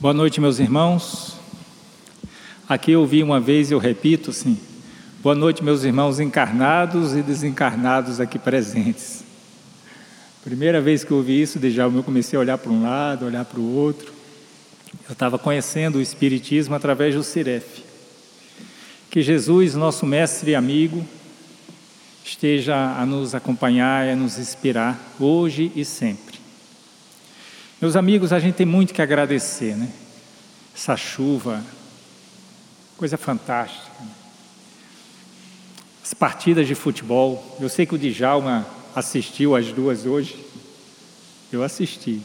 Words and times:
Boa 0.00 0.14
noite, 0.14 0.40
meus 0.40 0.58
irmãos. 0.58 1.36
Aqui 2.66 2.92
eu 2.92 3.00
ouvi 3.00 3.22
uma 3.22 3.38
vez 3.38 3.70
e 3.70 3.74
eu 3.74 3.78
repito 3.78 4.30
assim: 4.30 4.58
Boa 5.22 5.34
noite, 5.34 5.62
meus 5.62 5.84
irmãos 5.84 6.18
encarnados 6.18 7.14
e 7.14 7.20
desencarnados 7.20 8.18
aqui 8.18 8.38
presentes. 8.38 9.22
Primeira 10.42 10.80
vez 10.80 11.04
que 11.04 11.10
eu 11.10 11.18
ouvi 11.18 11.42
isso, 11.42 11.58
já 11.68 11.82
eu 11.82 12.02
comecei 12.02 12.34
a 12.38 12.40
olhar 12.40 12.56
para 12.56 12.72
um 12.72 12.82
lado, 12.82 13.26
olhar 13.26 13.44
para 13.44 13.60
o 13.60 13.76
outro. 13.76 14.10
Eu 15.06 15.12
estava 15.12 15.38
conhecendo 15.38 15.98
o 15.98 16.00
Espiritismo 16.00 16.74
através 16.74 17.14
do 17.14 17.22
Ciref. 17.22 17.84
Que 19.10 19.20
Jesus, 19.20 19.74
nosso 19.74 20.06
mestre 20.06 20.52
e 20.52 20.54
amigo, 20.54 21.06
esteja 22.24 22.74
a 22.74 23.04
nos 23.04 23.34
acompanhar 23.34 24.06
e 24.06 24.12
a 24.12 24.16
nos 24.16 24.38
inspirar 24.38 24.98
hoje 25.20 25.70
e 25.76 25.84
sempre. 25.84 26.39
Meus 27.80 27.96
amigos, 27.96 28.30
a 28.30 28.38
gente 28.38 28.56
tem 28.56 28.66
muito 28.66 28.92
que 28.92 29.00
agradecer, 29.00 29.74
né? 29.74 29.88
Essa 30.74 30.98
chuva, 30.98 31.64
coisa 32.98 33.16
fantástica. 33.16 33.90
As 36.04 36.12
partidas 36.12 36.66
de 36.66 36.74
futebol, 36.74 37.56
eu 37.58 37.70
sei 37.70 37.86
que 37.86 37.94
o 37.94 37.98
Djalma 37.98 38.66
assistiu 38.94 39.56
as 39.56 39.72
duas 39.72 40.04
hoje. 40.04 40.36
Eu 41.50 41.62
assisti. 41.62 42.20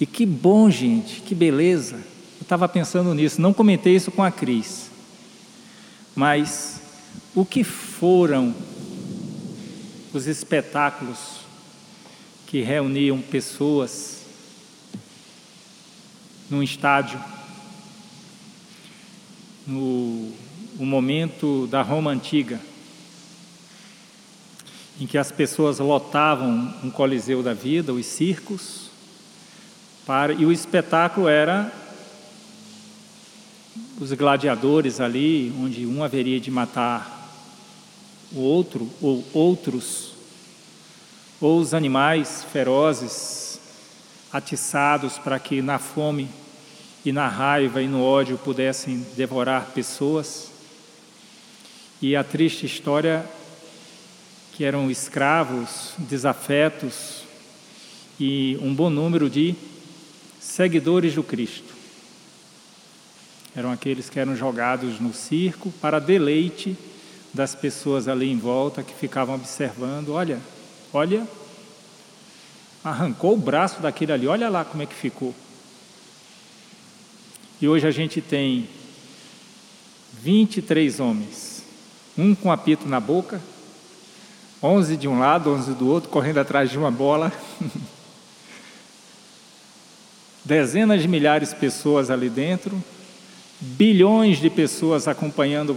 E 0.00 0.04
que 0.04 0.26
bom, 0.26 0.68
gente, 0.68 1.20
que 1.20 1.32
beleza. 1.32 1.94
Eu 1.94 2.42
estava 2.42 2.68
pensando 2.68 3.14
nisso, 3.14 3.40
não 3.40 3.54
comentei 3.54 3.94
isso 3.94 4.10
com 4.10 4.24
a 4.24 4.32
Cris. 4.32 4.90
Mas 6.12 6.80
o 7.36 7.44
que 7.44 7.62
foram 7.62 8.52
os 10.12 10.26
espetáculos 10.26 11.18
que 12.48 12.62
reuniam 12.62 13.20
pessoas 13.20 14.21
num 16.52 16.62
estádio, 16.62 17.18
no 19.66 20.30
o 20.78 20.84
momento 20.84 21.66
da 21.66 21.80
Roma 21.80 22.10
antiga, 22.10 22.60
em 25.00 25.06
que 25.06 25.16
as 25.16 25.32
pessoas 25.32 25.78
lotavam 25.78 26.74
um 26.84 26.90
coliseu 26.90 27.42
da 27.42 27.54
vida, 27.54 27.94
os 27.94 28.04
circos, 28.04 28.90
para, 30.04 30.34
e 30.34 30.44
o 30.44 30.52
espetáculo 30.52 31.26
era 31.26 31.72
os 33.98 34.12
gladiadores 34.12 35.00
ali, 35.00 35.50
onde 35.58 35.86
um 35.86 36.04
haveria 36.04 36.38
de 36.38 36.50
matar 36.50 37.30
o 38.30 38.40
outro 38.40 38.90
ou 39.00 39.24
outros, 39.32 40.12
ou 41.40 41.58
os 41.58 41.72
animais 41.72 42.44
ferozes 42.52 43.58
atiçados 44.30 45.16
para 45.16 45.38
que 45.38 45.62
na 45.62 45.78
fome 45.78 46.41
e 47.04 47.12
na 47.12 47.28
raiva 47.28 47.82
e 47.82 47.88
no 47.88 48.02
ódio 48.02 48.38
pudessem 48.38 49.04
devorar 49.16 49.70
pessoas. 49.74 50.50
E 52.00 52.14
a 52.14 52.22
triste 52.22 52.66
história 52.66 53.24
que 54.52 54.64
eram 54.64 54.90
escravos, 54.90 55.92
desafetos 55.98 57.22
e 58.20 58.58
um 58.60 58.74
bom 58.74 58.90
número 58.90 59.28
de 59.28 59.54
seguidores 60.38 61.14
do 61.14 61.22
Cristo. 61.22 61.72
Eram 63.54 63.70
aqueles 63.70 64.08
que 64.08 64.18
eram 64.18 64.36
jogados 64.36 65.00
no 65.00 65.12
circo 65.12 65.70
para 65.80 65.98
deleite 65.98 66.76
das 67.34 67.54
pessoas 67.54 68.08
ali 68.08 68.30
em 68.30 68.38
volta 68.38 68.82
que 68.82 68.94
ficavam 68.94 69.34
observando. 69.34 70.10
Olha, 70.10 70.40
olha, 70.92 71.26
arrancou 72.84 73.34
o 73.34 73.38
braço 73.38 73.80
daquele 73.80 74.12
ali, 74.12 74.26
olha 74.26 74.48
lá 74.48 74.64
como 74.64 74.82
é 74.82 74.86
que 74.86 74.94
ficou. 74.94 75.34
E 77.62 77.68
hoje 77.68 77.86
a 77.86 77.92
gente 77.92 78.20
tem 78.20 78.68
23 80.20 80.98
homens, 80.98 81.62
um 82.18 82.34
com 82.34 82.50
apito 82.50 82.88
na 82.88 82.98
boca, 82.98 83.40
11 84.60 84.96
de 84.96 85.06
um 85.06 85.20
lado, 85.20 85.48
11 85.50 85.74
do 85.74 85.88
outro, 85.88 86.10
correndo 86.10 86.38
atrás 86.38 86.72
de 86.72 86.76
uma 86.76 86.90
bola. 86.90 87.32
Dezenas 90.44 91.02
de 91.02 91.06
milhares 91.06 91.50
de 91.50 91.54
pessoas 91.54 92.10
ali 92.10 92.28
dentro, 92.28 92.82
bilhões 93.60 94.38
de 94.38 94.50
pessoas 94.50 95.06
acompanhando 95.06 95.76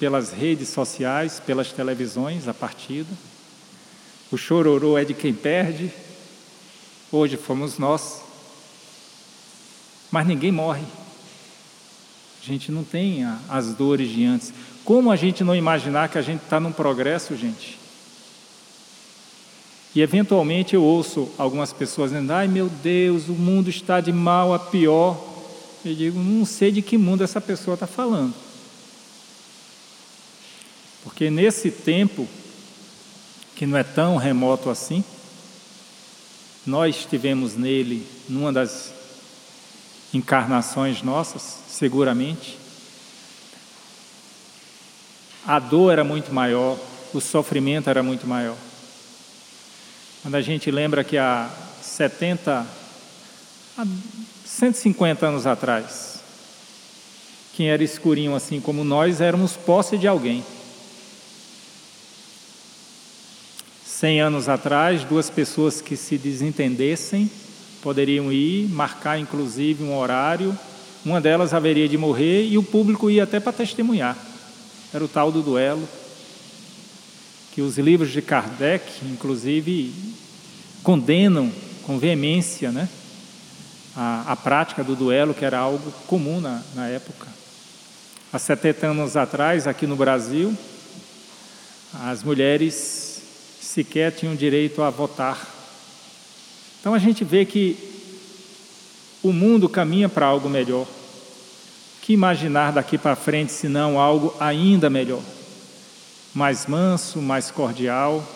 pelas 0.00 0.32
redes 0.32 0.70
sociais, 0.70 1.42
pelas 1.44 1.70
televisões 1.70 2.48
a 2.48 2.54
partida. 2.54 3.12
O 4.32 4.38
chororô 4.38 4.96
é 4.96 5.04
de 5.04 5.12
quem 5.12 5.34
perde. 5.34 5.92
Hoje 7.12 7.36
fomos 7.36 7.76
nós. 7.76 8.22
Mas 10.10 10.26
ninguém 10.26 10.50
morre. 10.50 10.86
Gente 12.48 12.72
não 12.72 12.82
tem 12.82 13.26
as 13.46 13.74
dores 13.74 14.08
de 14.08 14.24
antes. 14.24 14.54
Como 14.82 15.10
a 15.10 15.16
gente 15.16 15.44
não 15.44 15.54
imaginar 15.54 16.08
que 16.08 16.16
a 16.16 16.22
gente 16.22 16.42
está 16.42 16.58
num 16.58 16.72
progresso, 16.72 17.36
gente? 17.36 17.78
E 19.94 20.00
eventualmente 20.00 20.74
eu 20.74 20.82
ouço 20.82 21.28
algumas 21.36 21.74
pessoas 21.74 22.10
dizendo: 22.10 22.32
ai 22.32 22.48
meu 22.48 22.70
Deus, 22.70 23.28
o 23.28 23.34
mundo 23.34 23.68
está 23.68 24.00
de 24.00 24.14
mal 24.14 24.54
a 24.54 24.58
pior. 24.58 25.22
Eu 25.84 25.94
digo: 25.94 26.18
não 26.18 26.46
sei 26.46 26.72
de 26.72 26.80
que 26.80 26.96
mundo 26.96 27.22
essa 27.22 27.38
pessoa 27.38 27.74
está 27.74 27.86
falando. 27.86 28.32
Porque 31.04 31.28
nesse 31.28 31.70
tempo, 31.70 32.26
que 33.54 33.66
não 33.66 33.76
é 33.76 33.84
tão 33.84 34.16
remoto 34.16 34.70
assim, 34.70 35.04
nós 36.64 36.96
estivemos 36.96 37.56
nele 37.56 38.06
numa 38.26 38.50
das 38.50 38.97
encarnações 40.12 41.02
nossas, 41.02 41.58
seguramente. 41.68 42.58
A 45.46 45.58
dor 45.58 45.92
era 45.92 46.04
muito 46.04 46.32
maior, 46.32 46.78
o 47.12 47.20
sofrimento 47.20 47.88
era 47.88 48.02
muito 48.02 48.26
maior. 48.26 48.56
Quando 50.22 50.34
a 50.34 50.42
gente 50.42 50.70
lembra 50.70 51.04
que 51.04 51.16
há 51.16 51.48
70, 51.82 52.66
há 53.78 53.86
150 54.44 55.26
anos 55.26 55.46
atrás, 55.46 56.20
quem 57.54 57.70
era 57.70 57.82
escurinho 57.82 58.34
assim 58.34 58.60
como 58.60 58.84
nós 58.84 59.20
éramos 59.20 59.56
posse 59.56 59.96
de 59.96 60.06
alguém. 60.06 60.44
100 63.84 64.20
anos 64.20 64.48
atrás, 64.48 65.02
duas 65.02 65.28
pessoas 65.28 65.80
que 65.80 65.96
se 65.96 66.16
desentendessem 66.16 67.30
poderiam 67.82 68.32
ir, 68.32 68.68
marcar 68.68 69.18
inclusive 69.18 69.82
um 69.84 69.96
horário, 69.96 70.56
uma 71.04 71.20
delas 71.20 71.54
haveria 71.54 71.88
de 71.88 71.96
morrer 71.96 72.46
e 72.46 72.58
o 72.58 72.62
público 72.62 73.10
ia 73.10 73.24
até 73.24 73.40
para 73.40 73.52
testemunhar. 73.52 74.16
Era 74.92 75.04
o 75.04 75.08
tal 75.08 75.30
do 75.30 75.42
duelo, 75.42 75.88
que 77.52 77.62
os 77.62 77.78
livros 77.78 78.10
de 78.10 78.22
Kardec, 78.22 78.84
inclusive, 79.04 79.92
condenam 80.82 81.52
com 81.82 81.98
veemência 81.98 82.70
né, 82.70 82.88
a, 83.96 84.32
a 84.32 84.36
prática 84.36 84.84
do 84.84 84.94
duelo, 84.94 85.34
que 85.34 85.44
era 85.44 85.58
algo 85.58 85.92
comum 86.06 86.40
na, 86.40 86.62
na 86.74 86.88
época. 86.88 87.26
Há 88.32 88.38
70 88.38 88.88
anos 88.88 89.16
atrás, 89.16 89.66
aqui 89.66 89.86
no 89.86 89.96
Brasil, 89.96 90.56
as 91.94 92.22
mulheres 92.22 93.22
sequer 93.60 94.12
tinham 94.12 94.34
direito 94.34 94.82
a 94.82 94.90
votar 94.90 95.57
então 96.80 96.94
a 96.94 96.98
gente 96.98 97.24
vê 97.24 97.44
que 97.44 97.76
o 99.22 99.32
mundo 99.32 99.68
caminha 99.68 100.08
para 100.08 100.26
algo 100.26 100.48
melhor. 100.48 100.86
Que 102.00 102.12
imaginar 102.12 102.72
daqui 102.72 102.96
para 102.96 103.16
frente 103.16 103.52
se 103.52 103.68
não 103.68 103.98
algo 103.98 104.34
ainda 104.40 104.88
melhor? 104.88 105.22
Mais 106.32 106.66
manso, 106.66 107.20
mais 107.20 107.50
cordial. 107.50 108.26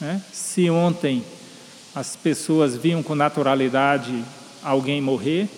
Né? 0.00 0.20
Se 0.32 0.68
ontem 0.70 1.22
as 1.94 2.16
pessoas 2.16 2.76
viam 2.76 3.02
com 3.02 3.14
naturalidade 3.14 4.24
alguém 4.62 5.00
morrer 5.00 5.48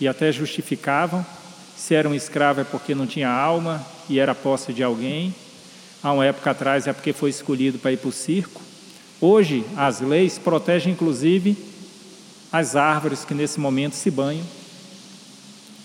e 0.00 0.08
até 0.08 0.32
justificavam, 0.32 1.24
se 1.76 1.94
era 1.94 2.08
um 2.08 2.14
escravo 2.14 2.60
é 2.60 2.64
porque 2.64 2.94
não 2.94 3.06
tinha 3.06 3.28
alma 3.28 3.84
e 4.08 4.18
era 4.18 4.34
posse 4.34 4.72
de 4.72 4.82
alguém. 4.82 5.34
Há 6.02 6.12
uma 6.12 6.26
época 6.26 6.50
atrás 6.50 6.86
é 6.86 6.92
porque 6.92 7.12
foi 7.12 7.30
escolhido 7.30 7.78
para 7.78 7.92
ir 7.92 7.98
para 7.98 8.08
o 8.08 8.12
circo. 8.12 8.63
Hoje, 9.26 9.64
as 9.74 10.02
leis 10.02 10.38
protegem 10.38 10.92
inclusive 10.92 11.56
as 12.52 12.76
árvores 12.76 13.24
que 13.24 13.32
nesse 13.32 13.58
momento 13.58 13.94
se 13.94 14.10
banham. 14.10 14.44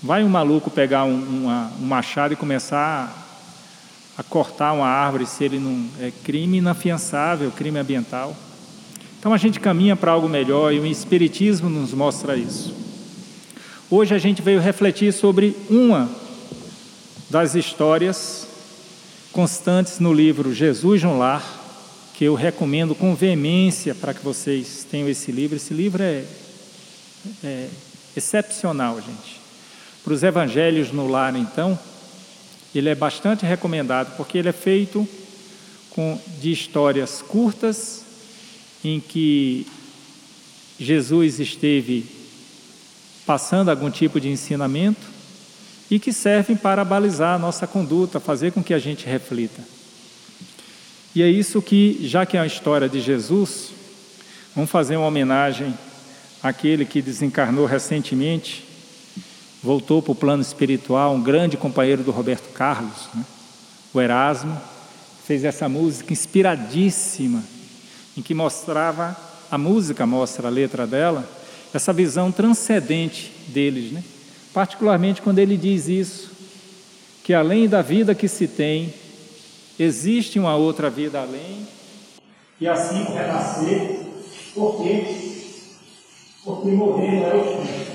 Vai 0.03 0.25
um 0.25 0.27
maluco 0.27 0.69
pegar 0.69 1.06
um, 1.06 1.44
uma, 1.44 1.71
um 1.80 1.86
machado 1.86 2.33
e 2.33 2.36
começar 2.36 3.15
a, 4.18 4.19
a 4.19 4.24
cortar 4.24 4.74
uma 4.74 4.88
árvore 4.89 5.25
se 5.25 5.45
ele 5.45 5.57
não 5.57 5.86
é 6.01 6.12
crime 6.21 6.57
inafiançável, 6.57 7.50
crime 7.50 7.80
ambiental. 7.80 8.36
Então 9.18 9.33
a 9.33 9.38
gente 9.38 9.57
caminha 9.57 9.95
para 9.95 10.12
algo 10.12 10.27
melhor 10.27 10.74
e 10.74 10.80
o 10.81 10.86
Espiritismo 10.86 11.69
nos 11.69 11.94
mostra 11.94 12.36
isso. 12.36 12.75
Hoje 13.89 14.13
a 14.13 14.18
gente 14.18 14.41
veio 14.41 14.59
refletir 14.59 15.13
sobre 15.13 15.56
uma 15.69 16.09
das 17.30 17.56
histórias 17.56 18.45
constantes 19.31 19.97
no 19.97 20.12
livro 20.12 20.53
Jesus 20.53 21.03
no 21.03 21.18
Lar, 21.18 21.58
que 22.19 22.25
eu 22.25 22.36
recomendo 22.36 22.94
com 22.94 23.16
veemência 23.16 23.95
para 23.95 24.13
que 24.13 24.21
vocês 24.21 24.86
tenham 24.92 25.07
esse 25.07 25.31
livro. 25.31 25.56
Esse 25.56 25.74
livro 25.74 26.04
é, 26.04 26.25
é 27.42 27.69
excepcional, 28.13 28.98
gente. 29.00 29.39
Para 30.04 30.12
os 30.12 30.21
evangelhos 30.21 30.92
no 30.92 31.07
lar, 31.07 31.33
então, 31.38 31.80
ele 32.75 32.89
é 32.89 32.94
bastante 32.94 33.45
recomendado 33.45 34.18
porque 34.18 34.38
ele 34.38 34.50
é 34.50 34.51
feito 34.51 35.07
com, 35.92 36.19
de 36.42 36.51
histórias 36.51 37.21
curtas 37.21 38.04
em 38.83 39.00
que 39.00 39.65
Jesus 40.77 41.39
esteve 41.39 42.06
passando 43.25 43.72
algum 43.72 43.89
tipo 43.89 44.19
de 44.19 44.27
ensinamento 44.27 45.07
e 45.89 45.98
que 45.98 46.12
servem 46.12 46.57
para 46.57 46.83
balizar 46.83 47.36
a 47.36 47.39
nossa 47.39 47.65
conduta, 47.65 48.19
fazer 48.19 48.51
com 48.51 48.62
que 48.62 48.74
a 48.74 48.80
gente 48.80 49.06
reflita. 49.06 49.78
E 51.19 51.21
é 51.21 51.27
isso 51.27 51.62
que, 51.62 52.00
já 52.07 52.25
que 52.25 52.38
é 52.38 52.39
uma 52.39 52.48
história 52.48 52.88
de 52.88 53.01
Jesus, 53.01 53.71
vamos 54.56 54.71
fazer 54.71 54.95
uma 54.95 55.07
homenagem 55.07 55.77
àquele 56.42 56.86
que 56.86 57.01
desencarnou 57.01 57.66
recentemente, 57.66 58.63
voltou 59.62 60.01
para 60.01 60.13
o 60.13 60.16
plano 60.16 60.42
espiritual, 60.42 61.13
um 61.13 61.21
grande 61.21 61.57
companheiro 61.57 62.04
do 62.04 62.12
Roberto 62.12 62.54
Carlos, 62.54 63.10
né? 63.13 63.25
o 63.94 64.00
Erasmo, 64.00 64.57
fez 65.27 65.44
essa 65.44 65.68
música 65.68 66.13
inspiradíssima, 66.13 67.44
em 68.15 68.22
que 68.22 68.33
mostrava, 68.33 69.13
a 69.51 69.57
música 69.57 70.06
mostra 70.06 70.48
a 70.48 70.50
letra 70.50 70.88
dela, 70.88 71.30
essa 71.74 71.92
visão 71.92 72.31
transcendente 72.31 73.30
deles, 73.50 73.92
né? 73.92 74.01
particularmente 74.54 75.22
quando 75.22 75.39
ele 75.39 75.57
diz 75.57 75.89
isso, 75.89 76.31
que 77.25 77.33
além 77.33 77.68
da 77.68 77.81
vida 77.81 78.15
que 78.15 78.30
se 78.30 78.48
tem, 78.48 78.94
existe 79.79 80.37
uma 80.37 80.55
outra 80.55 80.89
vida 80.89 81.21
além, 81.21 81.65
e 82.59 82.67
assim 82.67 83.03
renascer, 83.05 84.05
por 84.53 84.81
quê? 84.83 85.05
Porque 86.43 86.71
morrer 86.71 87.23
é 87.23 87.35
o 87.35 87.43
fim. 87.43 87.89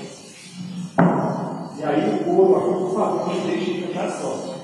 E 1.77 1.83
aí 1.83 2.15
o 2.15 2.23
povo, 2.23 2.53
por 2.73 2.93
favor, 2.95 3.35
não 3.35 3.47
deixe 3.47 3.73
de 3.73 3.81
ficar 3.87 4.09
só. 4.09 4.55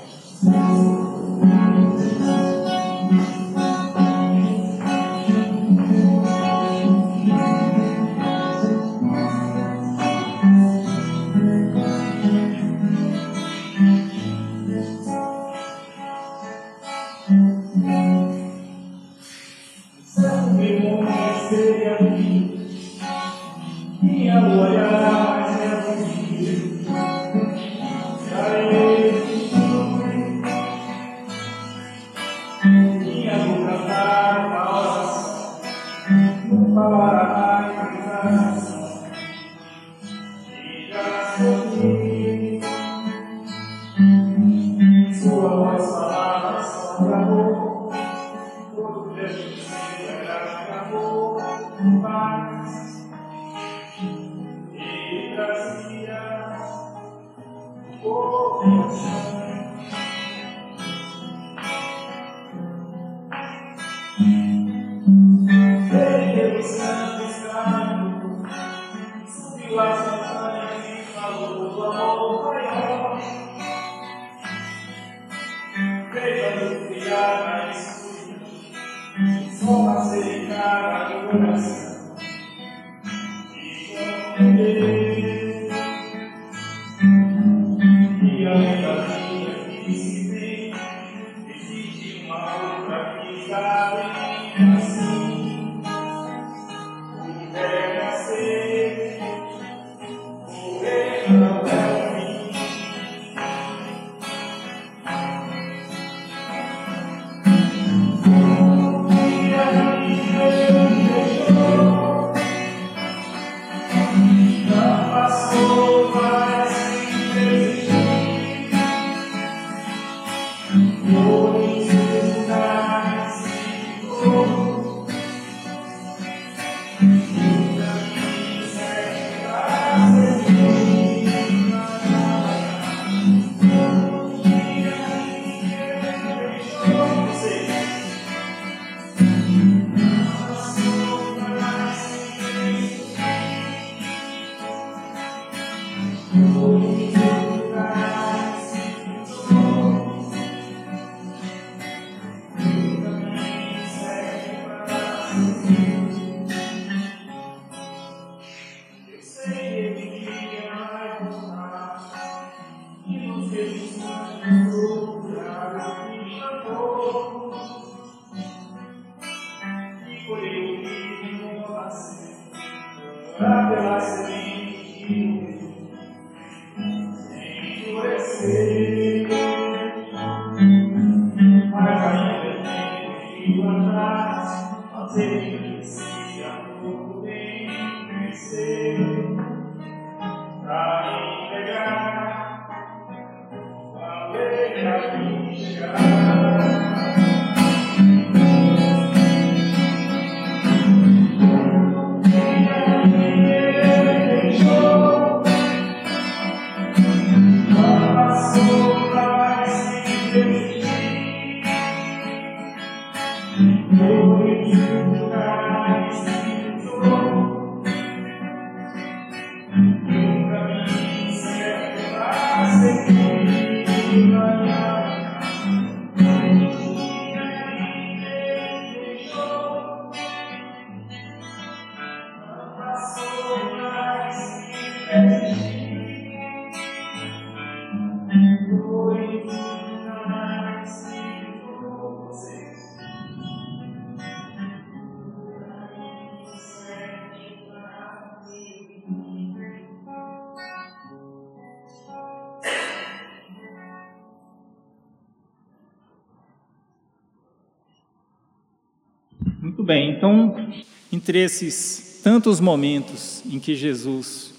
Muito 259.82 259.88
bem, 259.88 260.10
então, 260.10 260.72
entre 261.12 261.42
esses 261.42 262.20
tantos 262.22 262.60
momentos 262.60 263.42
em 263.44 263.58
que 263.58 263.74
Jesus 263.74 264.54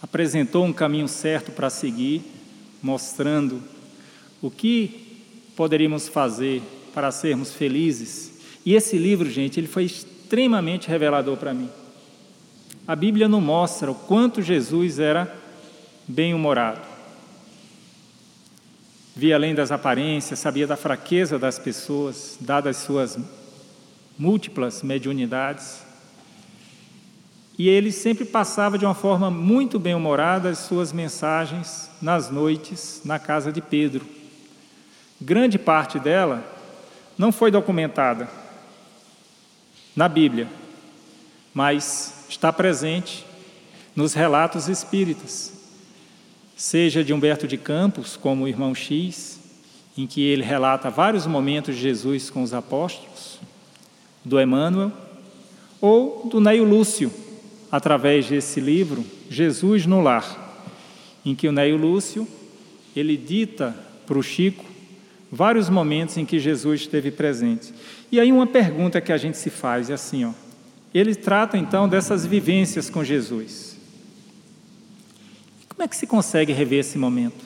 apresentou 0.00 0.64
um 0.64 0.72
caminho 0.72 1.08
certo 1.08 1.50
para 1.50 1.68
seguir, 1.68 2.22
mostrando 2.80 3.60
o 4.40 4.48
que 4.48 5.24
poderíamos 5.56 6.06
fazer 6.06 6.62
para 6.94 7.10
sermos 7.10 7.52
felizes. 7.52 8.32
E 8.64 8.72
esse 8.76 8.96
livro, 8.96 9.28
gente, 9.28 9.58
ele 9.58 9.66
foi 9.66 9.82
extremamente 9.82 10.86
revelador 10.86 11.36
para 11.36 11.52
mim. 11.52 11.68
A 12.86 12.94
Bíblia 12.94 13.26
não 13.26 13.40
mostra 13.40 13.90
o 13.90 13.96
quanto 13.96 14.40
Jesus 14.40 15.00
era 15.00 15.36
bem-humorado. 16.06 16.86
Via 19.16 19.34
além 19.34 19.56
das 19.56 19.72
aparências, 19.72 20.38
sabia 20.38 20.68
da 20.68 20.76
fraqueza 20.76 21.36
das 21.36 21.58
pessoas, 21.58 22.38
dadas 22.40 22.76
suas 22.76 23.18
múltiplas 24.20 24.82
mediunidades. 24.82 25.82
E 27.58 27.70
ele 27.70 27.90
sempre 27.90 28.26
passava 28.26 28.76
de 28.76 28.84
uma 28.84 28.94
forma 28.94 29.30
muito 29.30 29.78
bem-humorada 29.78 30.50
as 30.50 30.58
suas 30.58 30.92
mensagens 30.92 31.90
nas 32.02 32.30
noites 32.30 33.00
na 33.02 33.18
casa 33.18 33.50
de 33.50 33.62
Pedro. 33.62 34.04
Grande 35.18 35.58
parte 35.58 35.98
dela 35.98 36.44
não 37.16 37.32
foi 37.32 37.50
documentada 37.50 38.28
na 39.96 40.06
Bíblia, 40.06 40.48
mas 41.54 42.26
está 42.28 42.52
presente 42.52 43.24
nos 43.96 44.12
relatos 44.12 44.68
espíritas, 44.68 45.52
seja 46.54 47.02
de 47.02 47.14
Humberto 47.14 47.48
de 47.48 47.56
Campos, 47.56 48.18
como 48.18 48.44
o 48.44 48.48
irmão 48.48 48.74
X, 48.74 49.40
em 49.96 50.06
que 50.06 50.22
ele 50.22 50.42
relata 50.42 50.90
vários 50.90 51.26
momentos 51.26 51.74
de 51.74 51.80
Jesus 51.80 52.28
com 52.28 52.42
os 52.42 52.52
apóstolos, 52.52 53.40
do 54.24 54.40
Emmanuel, 54.40 54.92
ou 55.80 56.28
do 56.28 56.40
Neio 56.40 56.64
Lúcio, 56.64 57.12
através 57.70 58.28
desse 58.28 58.60
livro, 58.60 59.04
Jesus 59.28 59.86
no 59.86 60.00
Lar, 60.00 60.68
em 61.24 61.34
que 61.34 61.48
o 61.48 61.52
Neio 61.52 61.76
Lúcio, 61.76 62.26
ele 62.94 63.16
dita 63.16 63.74
para 64.06 64.18
o 64.18 64.22
Chico 64.22 64.64
vários 65.30 65.70
momentos 65.70 66.16
em 66.16 66.26
que 66.26 66.38
Jesus 66.38 66.82
esteve 66.82 67.10
presente. 67.10 67.72
E 68.10 68.18
aí 68.18 68.32
uma 68.32 68.46
pergunta 68.46 69.00
que 69.00 69.12
a 69.12 69.16
gente 69.16 69.38
se 69.38 69.48
faz 69.48 69.88
é 69.88 69.94
assim, 69.94 70.24
ó, 70.24 70.32
ele 70.92 71.14
trata 71.14 71.56
então 71.56 71.88
dessas 71.88 72.26
vivências 72.26 72.90
com 72.90 73.04
Jesus. 73.04 73.76
Como 75.68 75.82
é 75.82 75.88
que 75.88 75.96
se 75.96 76.06
consegue 76.06 76.52
rever 76.52 76.80
esse 76.80 76.98
momento? 76.98 77.44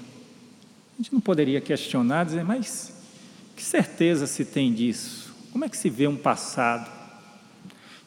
A 0.95 1.03
gente 1.03 1.13
não 1.13 1.21
poderia 1.21 1.61
questionar, 1.61 2.25
dizer, 2.25 2.45
mas 2.45 2.93
que 3.55 3.63
certeza 3.63 4.27
se 4.27 4.45
tem 4.45 4.73
disso? 4.73 5.24
Como 5.55 5.65
é 5.65 5.69
que 5.69 5.77
se 5.77 5.89
vê 5.89 6.09
um 6.09 6.17
passado? 6.17 6.91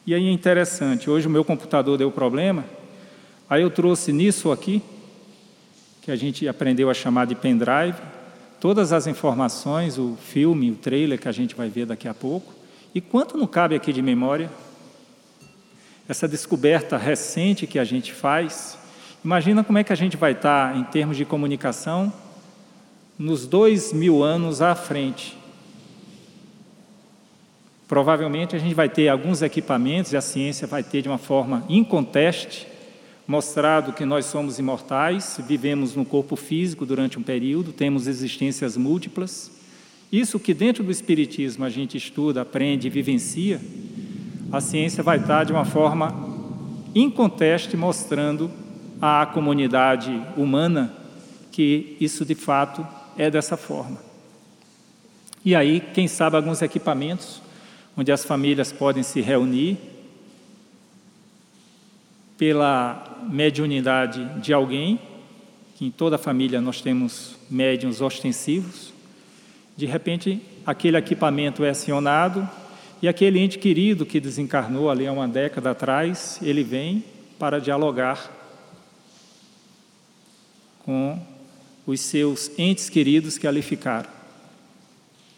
E 0.06 0.12
aí 0.12 0.28
é 0.28 0.30
interessante, 0.30 1.08
hoje 1.08 1.26
o 1.26 1.30
meu 1.30 1.42
computador 1.42 1.96
deu 1.96 2.12
problema, 2.12 2.62
aí 3.48 3.62
eu 3.62 3.70
trouxe 3.70 4.12
nisso 4.12 4.52
aqui, 4.52 4.82
que 6.02 6.10
a 6.10 6.14
gente 6.14 6.46
aprendeu 6.46 6.90
a 6.90 6.94
chamar 6.94 7.26
de 7.26 7.34
pendrive, 7.34 7.96
todas 8.60 8.92
as 8.92 9.06
informações, 9.06 9.96
o 9.96 10.14
filme, 10.16 10.70
o 10.70 10.74
trailer 10.74 11.18
que 11.18 11.26
a 11.26 11.32
gente 11.32 11.54
vai 11.54 11.70
ver 11.70 11.86
daqui 11.86 12.06
a 12.06 12.12
pouco, 12.12 12.52
e 12.94 13.00
quanto 13.00 13.38
não 13.38 13.46
cabe 13.46 13.74
aqui 13.74 13.94
de 13.94 14.02
memória? 14.02 14.50
Essa 16.06 16.28
descoberta 16.28 16.98
recente 16.98 17.66
que 17.66 17.78
a 17.78 17.84
gente 17.84 18.12
faz, 18.12 18.76
imagina 19.24 19.64
como 19.64 19.78
é 19.78 19.84
que 19.84 19.92
a 19.94 19.96
gente 19.96 20.18
vai 20.18 20.32
estar 20.32 20.76
em 20.76 20.84
termos 20.84 21.16
de 21.16 21.24
comunicação 21.24 22.12
nos 23.18 23.46
dois 23.46 23.90
mil 23.90 24.22
anos 24.22 24.60
à 24.60 24.74
frente. 24.74 25.37
Provavelmente 27.88 28.54
a 28.54 28.58
gente 28.58 28.74
vai 28.74 28.88
ter 28.88 29.08
alguns 29.08 29.40
equipamentos 29.40 30.12
e 30.12 30.16
a 30.16 30.20
ciência 30.20 30.66
vai 30.66 30.82
ter 30.82 31.00
de 31.00 31.08
uma 31.08 31.16
forma 31.16 31.64
inconteste 31.70 32.66
mostrado 33.26 33.92
que 33.92 34.06
nós 34.06 34.24
somos 34.24 34.58
imortais, 34.58 35.38
vivemos 35.46 35.94
no 35.94 36.04
corpo 36.04 36.34
físico 36.34 36.86
durante 36.86 37.18
um 37.18 37.22
período, 37.22 37.72
temos 37.72 38.06
existências 38.06 38.74
múltiplas. 38.74 39.50
Isso 40.10 40.40
que 40.40 40.54
dentro 40.54 40.82
do 40.82 40.90
espiritismo 40.90 41.64
a 41.64 41.68
gente 41.68 41.96
estuda, 41.96 42.40
aprende, 42.40 42.88
vivencia, 42.88 43.60
a 44.50 44.62
ciência 44.62 45.02
vai 45.02 45.18
estar 45.18 45.44
de 45.44 45.52
uma 45.52 45.66
forma 45.66 46.14
inconteste 46.94 47.76
mostrando 47.76 48.50
à 49.00 49.26
comunidade 49.26 50.10
humana 50.34 50.94
que 51.52 51.96
isso 52.00 52.24
de 52.24 52.34
fato 52.34 52.86
é 53.16 53.30
dessa 53.30 53.58
forma. 53.58 53.98
E 55.44 55.54
aí, 55.54 55.80
quem 55.80 56.08
sabe 56.08 56.36
alguns 56.36 56.62
equipamentos 56.62 57.42
onde 57.98 58.12
as 58.12 58.24
famílias 58.24 58.70
podem 58.70 59.02
se 59.02 59.20
reunir 59.20 59.76
pela 62.38 63.18
mediunidade 63.28 64.24
de 64.40 64.52
alguém, 64.52 65.00
que 65.74 65.84
em 65.84 65.90
toda 65.90 66.14
a 66.14 66.18
família 66.18 66.60
nós 66.60 66.80
temos 66.80 67.34
médiums 67.50 68.00
ostensivos, 68.00 68.92
de 69.76 69.84
repente 69.84 70.40
aquele 70.64 70.96
equipamento 70.96 71.64
é 71.64 71.70
acionado 71.70 72.48
e 73.02 73.08
aquele 73.08 73.40
ente 73.40 73.58
querido 73.58 74.06
que 74.06 74.20
desencarnou 74.20 74.88
ali 74.88 75.04
há 75.04 75.12
uma 75.12 75.26
década 75.26 75.72
atrás, 75.72 76.38
ele 76.40 76.62
vem 76.62 77.02
para 77.36 77.60
dialogar 77.60 78.30
com 80.84 81.20
os 81.84 82.00
seus 82.00 82.56
entes 82.56 82.88
queridos 82.88 83.38
que 83.38 83.46
ali 83.46 83.60
ficaram. 83.60 84.08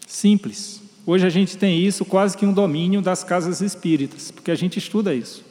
Simples. 0.07 0.80
Hoje 1.07 1.27
a 1.27 1.31
gente 1.31 1.57
tem 1.57 1.79
isso 1.81 2.05
quase 2.05 2.37
que 2.37 2.45
um 2.45 2.53
domínio 2.53 3.01
das 3.01 3.25
casas 3.25 3.63
espíritas, 3.63 4.31
porque 4.31 4.51
a 4.51 4.55
gente 4.55 4.79
estuda 4.79 5.15
isso. 5.15 5.43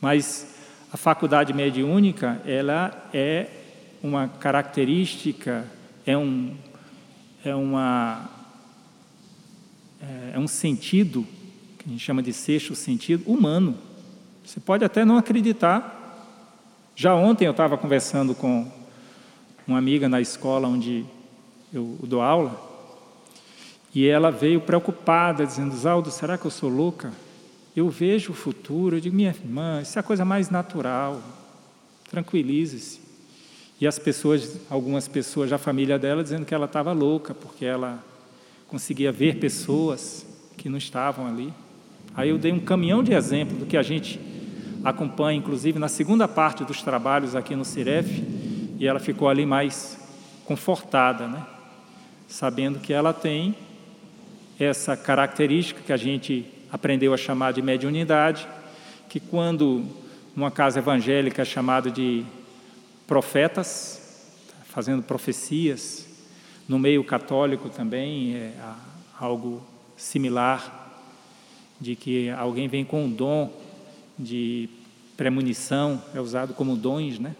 Mas 0.00 0.54
a 0.92 0.96
faculdade 0.96 1.52
mediúnica, 1.54 2.42
ela 2.44 3.08
é 3.12 3.48
uma 4.02 4.28
característica, 4.28 5.66
é 6.04 6.16
um, 6.16 6.54
é 7.42 7.54
uma, 7.54 8.28
é 10.34 10.38
um 10.38 10.46
sentido, 10.46 11.26
que 11.78 11.86
a 11.86 11.92
gente 11.92 12.04
chama 12.04 12.22
de 12.22 12.32
sexto 12.32 12.74
sentido, 12.74 13.24
humano. 13.26 13.78
Você 14.44 14.60
pode 14.60 14.84
até 14.84 15.06
não 15.06 15.16
acreditar. 15.16 15.96
Já 16.94 17.14
ontem 17.14 17.46
eu 17.46 17.52
estava 17.52 17.78
conversando 17.78 18.34
com 18.34 18.70
uma 19.66 19.78
amiga 19.78 20.06
na 20.06 20.20
escola 20.20 20.68
onde 20.68 21.06
eu 21.72 21.98
dou 22.02 22.20
aula, 22.20 22.69
e 23.94 24.06
ela 24.06 24.30
veio 24.30 24.60
preocupada, 24.60 25.46
dizendo: 25.46 25.76
Zaldo, 25.76 26.10
será 26.10 26.38
que 26.38 26.44
eu 26.44 26.50
sou 26.50 26.68
louca? 26.68 27.12
Eu 27.74 27.88
vejo 27.88 28.32
o 28.32 28.34
futuro. 28.34 28.96
Eu 28.96 29.00
digo: 29.00 29.16
minha 29.16 29.30
irmã, 29.30 29.80
isso 29.82 29.98
é 29.98 30.00
a 30.00 30.02
coisa 30.02 30.24
mais 30.24 30.50
natural. 30.50 31.20
Tranquilize-se. 32.10 33.00
E 33.80 33.86
as 33.86 33.98
pessoas, 33.98 34.58
algumas 34.68 35.08
pessoas 35.08 35.50
da 35.50 35.58
família 35.58 35.98
dela, 35.98 36.22
dizendo 36.22 36.44
que 36.44 36.54
ela 36.54 36.66
estava 36.66 36.92
louca, 36.92 37.34
porque 37.34 37.64
ela 37.64 38.02
conseguia 38.68 39.10
ver 39.10 39.36
pessoas 39.36 40.26
que 40.56 40.68
não 40.68 40.76
estavam 40.76 41.26
ali. 41.26 41.52
Aí 42.14 42.28
eu 42.28 42.38
dei 42.38 42.52
um 42.52 42.60
caminhão 42.60 43.02
de 43.02 43.14
exemplo 43.14 43.56
do 43.56 43.66
que 43.66 43.76
a 43.76 43.82
gente 43.82 44.20
acompanha, 44.84 45.38
inclusive 45.38 45.78
na 45.78 45.88
segunda 45.88 46.28
parte 46.28 46.64
dos 46.64 46.82
trabalhos 46.82 47.34
aqui 47.34 47.56
no 47.56 47.64
Ciref, 47.64 48.22
e 48.78 48.86
ela 48.86 49.00
ficou 49.00 49.28
ali 49.28 49.46
mais 49.46 49.98
confortada, 50.44 51.26
né? 51.26 51.46
sabendo 52.30 52.78
que 52.78 52.92
ela 52.92 53.12
tem 53.12 53.54
essa 54.64 54.96
característica 54.96 55.80
que 55.80 55.92
a 55.92 55.96
gente 55.96 56.46
aprendeu 56.70 57.12
a 57.14 57.16
chamar 57.16 57.52
de 57.52 57.62
mediunidade, 57.62 58.46
que 59.08 59.18
quando 59.18 59.84
numa 60.36 60.50
casa 60.50 60.78
evangélica 60.78 61.44
chamada 61.44 61.90
de 61.90 62.24
profetas, 63.06 64.00
fazendo 64.64 65.02
profecias, 65.02 66.06
no 66.68 66.78
meio 66.78 67.02
católico 67.02 67.68
também 67.68 68.36
é 68.36 68.52
algo 69.18 69.62
similar, 69.96 70.78
de 71.80 71.96
que 71.96 72.30
alguém 72.30 72.68
vem 72.68 72.84
com 72.84 73.04
um 73.04 73.10
dom 73.10 73.50
de 74.18 74.68
premonição, 75.16 76.02
é 76.14 76.20
usado 76.20 76.54
como 76.54 76.76
dons, 76.76 77.18
né? 77.18 77.34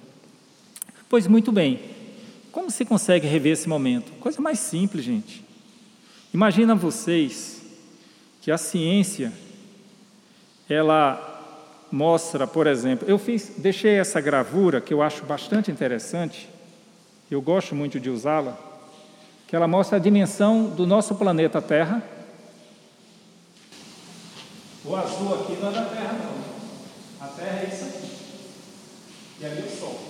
Pois 1.09 1.27
muito 1.27 1.53
bem, 1.53 1.81
como 2.51 2.71
se 2.71 2.85
consegue 2.85 3.27
rever 3.27 3.53
esse 3.53 3.69
momento? 3.69 4.11
Coisa 4.19 4.41
mais 4.41 4.59
simples, 4.59 5.05
gente. 5.05 5.50
Imagina 6.33 6.75
vocês 6.75 7.61
que 8.41 8.51
a 8.51 8.59
ciência 8.59 9.33
ela 10.69 11.27
mostra, 11.91 12.47
por 12.47 12.67
exemplo, 12.67 13.09
eu 13.09 13.19
fiz, 13.19 13.55
deixei 13.59 13.99
essa 13.99 14.21
gravura 14.21 14.81
que 14.81 14.95
eu 14.95 15.03
acho 15.03 15.25
bastante 15.25 15.71
interessante, 15.71 16.49
eu 17.31 17.43
gosto 17.43 17.75
muito 17.75 17.99
de 17.99 18.09
usá-la. 18.09 18.57
que 19.51 19.57
ela 19.57 19.67
mostra 19.67 19.97
a 19.97 20.01
dimensão 20.01 20.71
do 20.71 20.87
nosso 20.87 21.17
planeta 21.17 21.61
Terra. 21.61 22.01
O 24.85 24.95
azul 24.95 25.35
aqui 25.35 25.57
não 25.61 25.71
é 25.71 25.73
da 25.73 25.85
Terra, 25.87 26.13
não. 26.13 27.27
A 27.27 27.29
Terra 27.33 27.59
é 27.59 27.69
isso 27.75 27.85
aqui. 27.85 28.13
E 29.41 29.45
ali 29.45 29.63
é 29.63 29.65
o 29.65 29.77
Sol. 29.77 30.01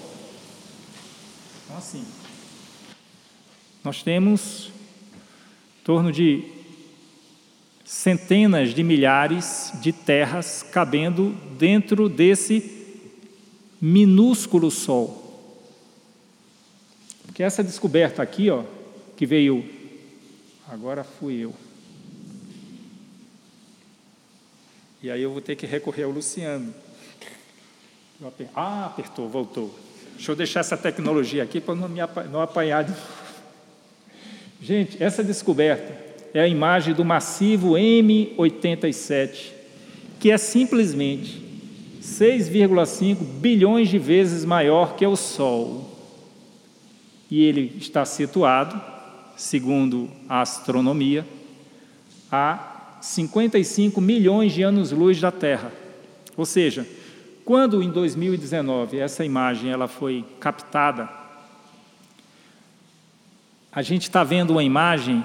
Então, 1.65 1.79
assim, 1.79 2.05
nós 3.83 4.03
temos 4.03 4.67
em 4.67 4.80
torno 5.91 6.13
de 6.13 6.45
centenas 7.85 8.73
de 8.73 8.85
milhares 8.85 9.73
de 9.83 9.93
terras 9.93 10.63
cabendo 10.63 11.31
dentro 11.59 12.09
desse 12.09 13.03
minúsculo 13.81 14.71
Sol. 14.71 15.51
Porque 17.27 17.43
essa 17.43 17.65
descoberta 17.65 18.23
aqui, 18.23 18.49
ó, 18.51 18.63
que 19.17 19.27
veio, 19.27 19.69
agora 20.69 21.03
fui 21.03 21.39
eu. 21.39 21.53
E 25.03 25.11
aí 25.11 25.23
eu 25.23 25.33
vou 25.33 25.41
ter 25.41 25.57
que 25.57 25.67
recorrer 25.67 26.05
ao 26.05 26.13
Luciano. 26.13 26.73
Ah, 28.55 28.87
apertou, 28.87 29.29
voltou. 29.29 29.77
Deixa 30.15 30.31
eu 30.31 30.37
deixar 30.37 30.61
essa 30.61 30.77
tecnologia 30.77 31.43
aqui 31.43 31.61
para 31.61 31.75
não, 31.75 31.89
me 31.89 31.99
não 32.31 32.41
apanhar. 32.41 32.85
De... 32.85 32.95
Gente, 34.61 35.03
essa 35.03 35.25
descoberta 35.25 35.97
é 36.35 36.41
a 36.41 36.49
imagem 36.49 36.93
do 36.95 37.05
massivo 37.05 37.73
M87, 37.73 39.53
que 40.19 40.31
é 40.31 40.37
simplesmente 40.37 41.43
6,5 42.03 43.17
bilhões 43.41 43.89
de 43.89 43.99
vezes 43.99 44.45
maior 44.45 44.97
que 44.97 45.07
o 45.07 45.17
Sol. 45.17 45.97
E 47.31 47.43
ele 47.45 47.75
está 47.79 48.05
situado, 48.05 48.81
segundo 49.37 50.11
a 50.29 50.43
astronomia, 50.43 51.27
a 52.31 52.99
55 53.01 53.99
milhões 54.01 54.53
de 54.53 54.63
anos-luz 54.63 55.19
da 55.21 55.31
Terra. 55.31 55.73
Ou 56.37 56.45
seja, 56.45 56.87
quando 57.45 57.83
em 57.83 57.91
2019 57.91 58.99
essa 58.99 59.25
imagem 59.25 59.71
ela 59.71 59.89
foi 59.89 60.25
captada, 60.39 61.20
a 63.73 63.83
gente 63.83 64.03
está 64.03 64.25
vendo 64.25 64.51
uma 64.51 64.65
imagem 64.65 65.25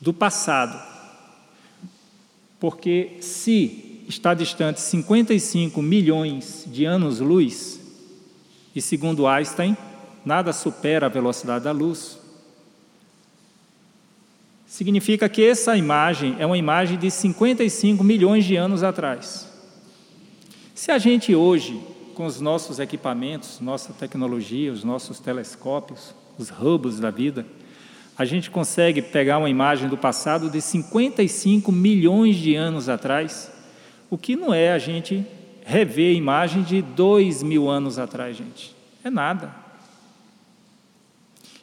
do 0.00 0.12
passado. 0.12 0.80
Porque 2.60 3.16
se 3.20 4.04
está 4.08 4.34
distante 4.34 4.80
55 4.80 5.82
milhões 5.82 6.64
de 6.66 6.84
anos-luz, 6.84 7.80
e 8.74 8.80
segundo 8.80 9.26
Einstein, 9.26 9.76
nada 10.24 10.52
supera 10.52 11.06
a 11.06 11.08
velocidade 11.08 11.64
da 11.64 11.72
luz, 11.72 12.18
significa 14.66 15.28
que 15.28 15.44
essa 15.44 15.76
imagem 15.76 16.36
é 16.38 16.46
uma 16.46 16.58
imagem 16.58 16.98
de 16.98 17.10
55 17.10 18.02
milhões 18.02 18.44
de 18.44 18.56
anos 18.56 18.82
atrás. 18.82 19.48
Se 20.74 20.90
a 20.90 20.98
gente 20.98 21.34
hoje, 21.34 21.80
com 22.14 22.26
os 22.26 22.40
nossos 22.40 22.78
equipamentos, 22.78 23.60
nossa 23.60 23.92
tecnologia, 23.92 24.72
os 24.72 24.82
nossos 24.82 25.20
telescópios, 25.20 26.14
os 26.38 26.50
hubbles 26.50 26.98
da 26.98 27.10
vida, 27.10 27.46
a 28.16 28.24
gente 28.24 28.50
consegue 28.50 29.02
pegar 29.02 29.38
uma 29.38 29.50
imagem 29.50 29.88
do 29.88 29.96
passado 29.96 30.48
de 30.48 30.60
55 30.60 31.72
milhões 31.72 32.36
de 32.36 32.54
anos 32.54 32.88
atrás, 32.88 33.50
o 34.08 34.16
que 34.16 34.36
não 34.36 34.54
é 34.54 34.72
a 34.72 34.78
gente 34.78 35.26
rever 35.64 36.14
a 36.14 36.18
imagem 36.18 36.62
de 36.62 36.80
dois 36.80 37.42
mil 37.42 37.68
anos 37.68 37.98
atrás, 37.98 38.36
gente. 38.36 38.74
É 39.02 39.10
nada. 39.10 39.54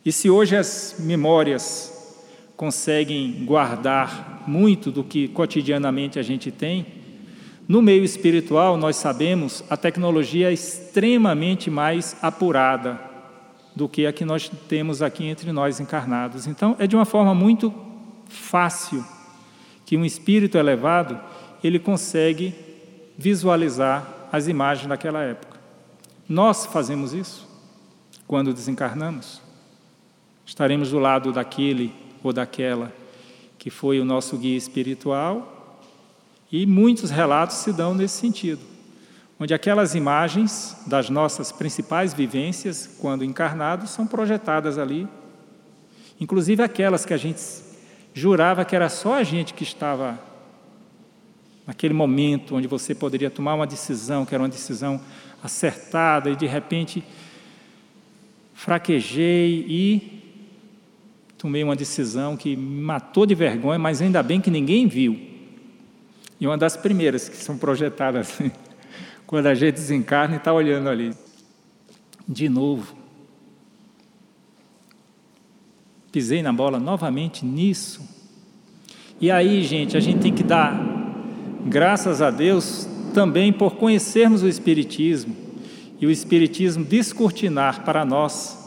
E 0.04 0.12
se 0.12 0.30
hoje 0.30 0.56
as 0.56 0.96
memórias 1.00 2.17
conseguem 2.58 3.45
guardar 3.45 4.43
muito 4.48 4.91
do 4.91 5.04
que 5.04 5.28
cotidianamente 5.30 6.19
a 6.19 6.24
gente 6.24 6.52
tem, 6.52 6.86
no 7.67 7.82
meio 7.82 8.04
espiritual, 8.04 8.76
nós 8.76 8.98
sabemos, 8.98 9.63
a 9.69 9.78
tecnologia 9.78 10.50
é 10.50 10.54
extremamente 10.54 11.69
mais 11.69 12.17
apurada 12.22 13.11
do 13.75 13.88
que 13.88 14.05
a 14.05 14.13
que 14.13 14.25
nós 14.25 14.49
temos 14.67 15.01
aqui 15.01 15.25
entre 15.25 15.51
nós 15.51 15.79
encarnados. 15.79 16.47
Então, 16.47 16.75
é 16.79 16.88
de 16.88 16.95
uma 16.95 17.05
forma 17.05 17.34
muito 17.34 17.73
fácil 18.27 19.05
que 19.86 19.97
um 19.97 20.05
espírito 20.05 20.57
elevado 20.57 21.19
ele 21.63 21.79
consegue 21.79 22.55
visualizar 23.17 24.29
as 24.31 24.47
imagens 24.47 24.88
daquela 24.88 25.21
época. 25.21 25.60
Nós 26.27 26.65
fazemos 26.65 27.13
isso 27.13 27.47
quando 28.27 28.53
desencarnamos. 28.53 29.41
Estaremos 30.45 30.91
do 30.91 30.99
lado 30.99 31.31
daquele 31.31 31.93
ou 32.23 32.31
daquela 32.31 32.91
que 33.62 33.69
foi 33.69 33.99
o 33.99 34.05
nosso 34.05 34.36
guia 34.39 34.57
espiritual, 34.57 35.79
e 36.51 36.65
muitos 36.65 37.12
relatos 37.12 37.57
se 37.57 37.71
dão 37.71 37.93
nesse 37.93 38.17
sentido, 38.17 38.60
onde 39.41 39.56
aquelas 39.56 39.95
imagens 39.95 40.77
das 40.86 41.10
nossas 41.10 41.51
principais 41.51 42.13
vivências, 42.13 42.88
quando 42.99 43.25
encarnados, 43.25 43.89
são 43.89 44.06
projetadas 44.06 44.77
ali, 44.77 45.08
inclusive 46.19 46.62
aquelas 46.62 47.08
que 47.08 47.13
a 47.13 47.17
gente 47.17 47.41
jurava 48.13 48.63
que 48.63 48.75
era 48.75 48.88
só 48.88 49.15
a 49.15 49.23
gente 49.23 49.56
que 49.56 49.63
estava 49.63 50.19
naquele 51.65 51.91
momento 51.91 52.56
onde 52.56 52.67
você 52.67 52.93
poderia 52.93 53.32
tomar 53.32 53.56
uma 53.56 53.65
decisão, 53.65 54.27
que 54.27 54.36
era 54.36 54.43
uma 54.43 54.49
decisão 54.49 55.01
acertada, 55.43 56.30
e 56.30 56.36
de 56.36 56.45
repente 56.45 57.04
fraquejei 58.54 59.65
e 59.67 60.21
tomei 61.39 61.63
uma 61.63 61.75
decisão 61.75 62.38
que 62.38 62.56
me 62.56 62.82
matou 62.84 63.25
de 63.25 63.34
vergonha, 63.34 63.80
mas 63.80 64.04
ainda 64.04 64.21
bem 64.21 64.39
que 64.39 64.51
ninguém 64.51 64.88
viu. 64.88 65.19
E 66.39 66.45
uma 66.45 66.60
das 66.60 66.77
primeiras 66.77 67.27
que 67.27 67.38
são 67.38 67.58
projetadas 67.58 68.30
assim, 68.30 68.51
quando 69.32 69.48
a 69.48 69.56
gente 69.56 69.76
desencarna 69.76 70.36
e 70.36 70.38
está 70.39 70.52
olhando 70.52 70.89
ali. 70.89 71.13
De 72.28 72.50
novo. 72.50 72.94
Pisei 76.12 76.44
na 76.44 76.52
bola 76.52 76.78
novamente 76.78 77.46
nisso. 77.46 78.02
E 79.22 79.32
aí, 79.32 79.63
gente, 79.63 79.96
a 79.96 80.02
gente 80.02 80.20
tem 80.20 80.34
que 80.34 80.44
dar 80.44 80.78
graças 81.65 82.22
a 82.22 82.30
Deus 82.30 82.86
também 83.13 83.54
por 83.54 83.78
conhecermos 83.78 84.44
o 84.44 84.50
Espiritismo 84.50 85.34
e 86.02 86.06
o 86.06 86.12
Espiritismo 86.12 86.84
descortinar 86.84 87.86
para 87.86 88.04
nós 88.04 88.60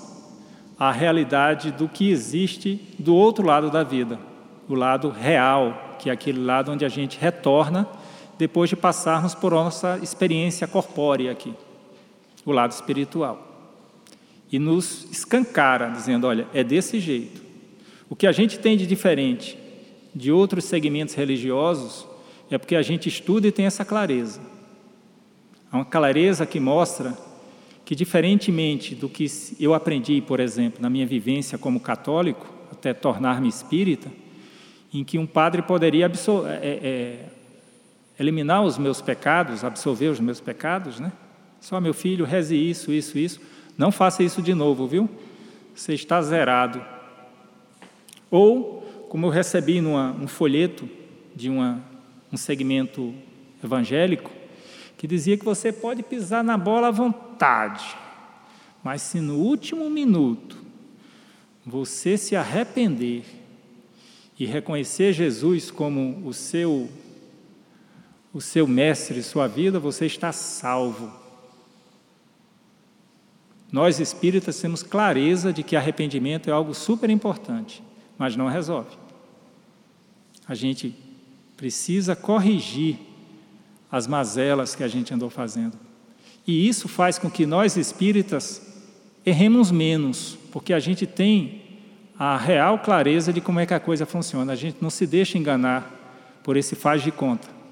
a 0.79 0.91
realidade 0.91 1.73
do 1.73 1.87
que 1.91 2.11
existe 2.11 2.81
do 2.99 3.15
outro 3.15 3.45
lado 3.45 3.71
da 3.71 3.83
vida, 3.83 4.19
o 4.67 4.75
lado 4.75 5.11
real, 5.11 5.97
que 5.99 6.09
é 6.09 6.13
aquele 6.15 6.43
lado 6.43 6.73
onde 6.73 6.87
a 6.87 6.89
gente 6.89 7.19
retorna 7.21 7.87
depois 8.39 8.71
de 8.71 8.77
passarmos 8.77 9.35
por 9.35 9.53
nossa 9.53 9.99
experiência 10.03 10.67
corpórea 10.67 11.31
aqui, 11.31 11.55
o 12.45 12.53
lado 12.53 12.73
espiritual. 12.73 13.51
E 14.51 14.59
nos 14.59 15.11
escancara, 15.11 15.89
dizendo: 15.89 16.27
olha, 16.27 16.47
é 16.53 16.63
desse 16.63 17.01
jeito. 17.01 17.43
O 18.09 18.17
que 18.17 18.27
a 18.27 18.33
gente 18.33 18.59
tem 18.59 18.77
de 18.77 18.87
diferente 18.87 19.59
de 20.15 20.31
outros 20.31 20.65
segmentos 20.65 21.15
religiosos 21.15 22.07
é 22.51 22.59
porque 22.59 22.77
a 22.77 22.83
gente 22.83 23.09
estuda 23.09 23.49
e 23.49 23.53
tem 23.53 23.67
essa 23.67 23.85
clareza. 23.85 24.41
Há 25.73 25.79
uma 25.79 25.85
clareza 25.85 26.47
que 26.47 26.61
mostra 26.61 27.17
que, 27.85 27.95
diferentemente 27.95 28.95
do 28.95 29.09
que 29.09 29.27
eu 29.59 29.75
aprendi, 29.75 30.21
por 30.21 30.39
exemplo, 30.41 30.81
na 30.81 30.89
minha 30.89 31.07
vivência 31.07 31.59
como 31.59 31.81
católico, 31.81 32.47
até 32.71 32.95
tornar-me 32.95 33.49
espírita, 33.49 34.11
em 34.93 35.03
que 35.03 35.19
um 35.19 35.27
padre 35.27 35.63
poderia 35.63 36.07
é, 36.07 36.09
é, 36.09 37.27
eliminar 38.19 38.63
os 38.63 38.79
meus 38.79 39.01
pecados, 39.01 39.65
absolver 39.65 40.09
os 40.09 40.21
meus 40.21 40.41
pecados, 40.41 41.01
né? 41.01 41.13
Só 41.61 41.81
meu 41.81 41.95
filho, 41.95 42.25
reze 42.25 42.57
isso, 42.57 42.93
isso, 42.93 43.19
isso. 43.19 43.41
Não 43.77 43.91
faça 43.91 44.23
isso 44.23 44.43
de 44.43 44.55
novo, 44.55 44.87
viu? 44.87 45.09
Você 45.75 45.95
está 45.95 46.21
zerado. 46.23 46.85
Ou, 48.31 49.07
como 49.09 49.27
eu 49.27 49.31
recebi 49.31 49.81
numa, 49.81 50.13
um 50.13 50.29
folheto 50.29 50.89
de 51.35 51.49
uma 51.49 51.83
um 52.35 52.37
segmento 52.37 53.15
evangélico 53.63 54.31
que 54.99 55.07
dizia 55.07 55.37
que 55.37 55.45
você 55.45 55.73
pode 55.73 56.03
pisar 56.03 56.43
na 56.43 56.59
bola 56.59 56.89
à 56.89 56.91
vontade, 56.91 57.97
mas 58.83 59.03
se 59.03 59.21
no 59.21 59.37
último 59.37 59.89
minuto 59.89 60.57
você 61.65 62.17
se 62.17 62.35
arrepender 62.35 63.23
e 64.39 64.45
reconhecer 64.45 65.13
Jesus 65.13 65.71
como 65.71 66.27
o 66.27 66.33
seu 66.33 66.89
o 68.35 68.41
seu 68.41 68.67
mestre 68.67 69.23
sua 69.23 69.47
vida, 69.47 69.79
você 69.79 70.07
está 70.07 70.33
salvo. 70.33 71.11
Nós 73.71 74.01
espíritas 74.01 74.61
temos 74.61 74.83
clareza 74.83 75.53
de 75.53 75.63
que 75.63 75.77
arrependimento 75.77 76.51
é 76.51 76.53
algo 76.53 76.75
super 76.75 77.09
importante, 77.09 77.83
mas 78.19 78.35
não 78.35 78.49
resolve. 78.49 78.91
A 80.49 80.55
gente 80.55 80.95
precisa 81.57 82.17
corrigir 82.17 82.99
as 83.91 84.09
mazelas 84.09 84.75
que 84.75 84.83
a 84.83 84.89
gente 84.89 85.15
andou 85.15 85.31
fazendo. 85.31 85.79
E 86.45 86.69
isso 86.69 86.89
faz 86.89 87.19
com 87.19 87.31
que 87.31 87.47
nós 87.47 87.77
espíritas 87.77 88.61
erremos 89.25 89.71
menos, 89.71 90.37
porque 90.51 90.73
a 90.73 90.81
gente 90.81 91.07
tem 91.07 91.63
a 92.19 92.37
real 92.37 92.81
clareza 92.81 93.33
de 93.33 93.41
como 93.41 93.61
é 93.61 93.67
que 93.67 93.75
a 93.75 93.81
coisa 93.81 94.05
funciona. 94.05 94.53
A 94.53 94.57
gente 94.57 94.79
não 94.81 94.91
se 94.91 95.07
deixa 95.07 95.39
enganar 95.39 96.41
por 96.43 96.57
esse 96.57 96.75
faz 96.75 97.01
de 97.01 97.13
conta. 97.13 97.64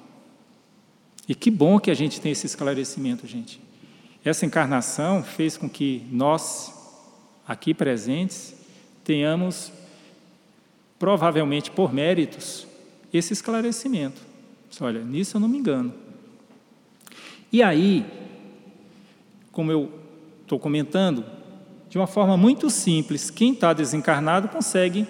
E 1.28 1.34
que 1.34 1.50
bom 1.50 1.78
que 1.78 1.90
a 1.90 1.94
gente 1.94 2.20
tem 2.20 2.32
esse 2.32 2.46
esclarecimento, 2.46 3.26
gente. 3.26 3.60
Essa 4.24 4.46
encarnação 4.46 5.22
fez 5.22 5.56
com 5.56 5.68
que 5.68 6.06
nós, 6.10 6.72
aqui 7.46 7.74
presentes, 7.74 8.54
tenhamos, 9.04 9.72
provavelmente 10.98 11.70
por 11.70 11.92
méritos, 11.92 12.66
esse 13.12 13.32
esclarecimento. 13.32 14.20
Olha, 14.80 15.02
nisso 15.02 15.36
eu 15.36 15.40
não 15.40 15.48
me 15.48 15.58
engano. 15.58 15.92
E 17.52 17.62
aí, 17.62 18.06
como 19.50 19.70
eu 19.70 19.92
estou 20.42 20.58
comentando, 20.58 21.24
de 21.90 21.98
uma 21.98 22.06
forma 22.06 22.36
muito 22.36 22.70
simples, 22.70 23.28
quem 23.30 23.52
está 23.52 23.72
desencarnado 23.72 24.48
consegue 24.48 25.06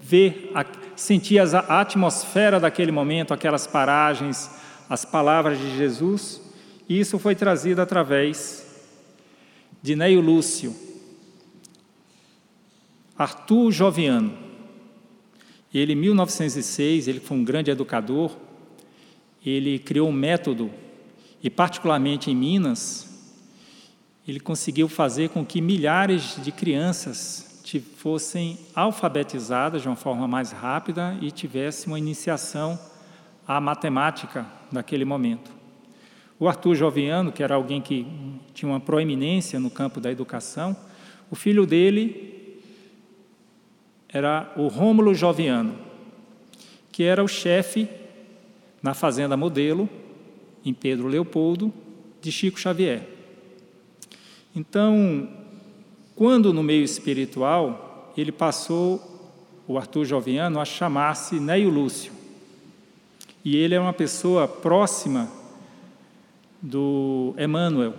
ver, 0.00 0.50
sentir 0.96 1.38
a 1.38 1.80
atmosfera 1.80 2.58
daquele 2.58 2.90
momento, 2.90 3.34
aquelas 3.34 3.66
paragens, 3.66 4.50
as 4.88 5.04
palavras 5.04 5.58
de 5.58 5.76
Jesus, 5.76 6.40
e 6.88 6.98
isso 6.98 7.18
foi 7.18 7.34
trazido 7.34 7.80
através 7.80 8.66
de 9.82 9.94
Neio 9.94 10.20
Lúcio, 10.20 10.74
Arthur 13.16 13.70
Joviano. 13.70 14.36
Ele, 15.72 15.92
em 15.92 15.96
1906, 15.96 17.08
ele 17.08 17.20
foi 17.20 17.36
um 17.36 17.44
grande 17.44 17.70
educador, 17.70 18.34
ele 19.44 19.78
criou 19.78 20.08
um 20.08 20.12
método, 20.12 20.70
e 21.42 21.50
particularmente 21.50 22.30
em 22.30 22.34
Minas, 22.34 23.06
ele 24.26 24.40
conseguiu 24.40 24.88
fazer 24.88 25.28
com 25.28 25.44
que 25.44 25.60
milhares 25.60 26.42
de 26.42 26.50
crianças 26.50 27.62
fossem 27.96 28.58
alfabetizadas 28.74 29.82
de 29.82 29.88
uma 29.88 29.96
forma 29.96 30.26
mais 30.26 30.52
rápida 30.52 31.18
e 31.20 31.30
tivessem 31.30 31.88
uma 31.88 31.98
iniciação 31.98 32.78
à 33.48 33.58
matemática 33.62 34.46
naquele 34.70 35.06
momento. 35.06 35.50
O 36.38 36.46
Arthur 36.46 36.74
Joviano, 36.74 37.32
que 37.32 37.42
era 37.42 37.54
alguém 37.54 37.80
que 37.80 38.06
tinha 38.52 38.70
uma 38.70 38.78
proeminência 38.78 39.58
no 39.58 39.70
campo 39.70 39.98
da 40.00 40.12
educação, 40.12 40.76
o 41.30 41.34
filho 41.34 41.66
dele 41.66 42.60
era 44.08 44.52
o 44.54 44.68
Rômulo 44.68 45.14
Joviano, 45.14 45.74
que 46.92 47.02
era 47.02 47.24
o 47.24 47.28
chefe 47.28 47.88
na 48.82 48.92
fazenda 48.92 49.36
modelo 49.36 49.88
em 50.64 50.74
Pedro 50.74 51.08
Leopoldo 51.08 51.72
de 52.20 52.30
Chico 52.30 52.60
Xavier. 52.60 53.08
Então, 54.54 55.28
quando 56.14 56.52
no 56.52 56.62
meio 56.62 56.84
espiritual, 56.84 58.12
ele 58.16 58.32
passou 58.32 59.00
o 59.66 59.78
Arthur 59.78 60.04
Joviano 60.04 60.60
a 60.60 60.64
chamar-se 60.64 61.40
Neio 61.40 61.70
Lúcio. 61.70 62.17
E 63.50 63.56
ele 63.56 63.74
é 63.74 63.80
uma 63.80 63.94
pessoa 63.94 64.46
próxima 64.46 65.26
do 66.60 67.34
Emmanuel. 67.38 67.94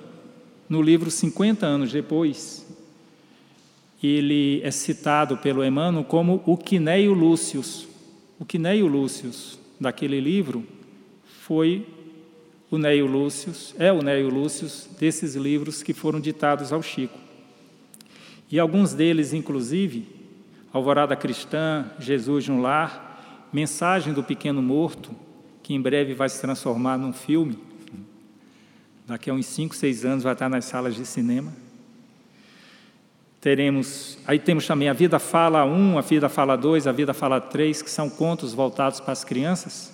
No 0.70 0.80
livro 0.80 1.10
50 1.10 1.66
anos 1.66 1.92
depois, 1.92 2.68
ele 4.04 4.62
é 4.64 4.70
citado 4.70 5.38
pelo 5.38 5.66
Emmanuel 5.66 6.04
como 6.04 6.44
o 6.46 6.56
Quineio 6.56 7.14
Lúcius. 7.14 7.88
O 8.38 8.46
Quineio 8.46 8.86
Lúcius 8.86 9.58
daquele 9.82 10.20
livro 10.20 10.64
foi 11.26 11.84
o 12.70 12.78
Neio 12.78 13.08
Lúcius, 13.08 13.74
é 13.80 13.92
o 13.92 14.04
Neio 14.04 14.30
Lúcius 14.30 14.88
desses 15.00 15.34
livros 15.34 15.82
que 15.82 15.96
foram 15.96 16.20
ditados 16.20 16.72
ao 16.72 16.84
Chico. 16.84 17.18
E 18.52 18.60
alguns 18.60 18.94
deles, 18.94 19.34
inclusive, 19.34 20.06
Alvorada 20.72 21.16
Cristã, 21.16 21.90
Jesus 21.98 22.48
no 22.48 22.62
Lar, 22.62 23.48
Mensagem 23.52 24.14
do 24.14 24.22
Pequeno 24.22 24.62
Morto, 24.62 25.10
que 25.70 25.76
em 25.76 25.80
breve 25.80 26.16
vai 26.16 26.28
se 26.28 26.42
transformar 26.42 26.98
num 26.98 27.14
filme, 27.14 27.56
Daqui 29.06 29.30
a 29.30 29.34
uns 29.36 29.46
5, 29.46 29.76
6 29.76 30.04
anos 30.04 30.24
vai 30.24 30.34
estar 30.34 30.50
nas 30.50 30.66
salas 30.66 30.96
de 30.96 31.06
cinema. 31.06 31.54
Teremos, 33.40 34.18
aí 34.26 34.40
temos 34.40 34.66
também 34.66 34.90
a 34.90 34.94
Vida 34.94 35.20
Fala 35.20 35.64
1, 35.66 36.00
a 36.00 36.02
Vida 36.02 36.28
Fala 36.28 36.56
2, 36.56 36.88
a 36.88 36.92
Vida 36.92 37.14
Fala 37.14 37.40
3, 37.40 37.84
que 37.84 37.90
são 37.92 38.10
contos 38.10 38.52
voltados 38.52 39.00
para 39.00 39.12
as 39.12 39.24
crianças. 39.24 39.94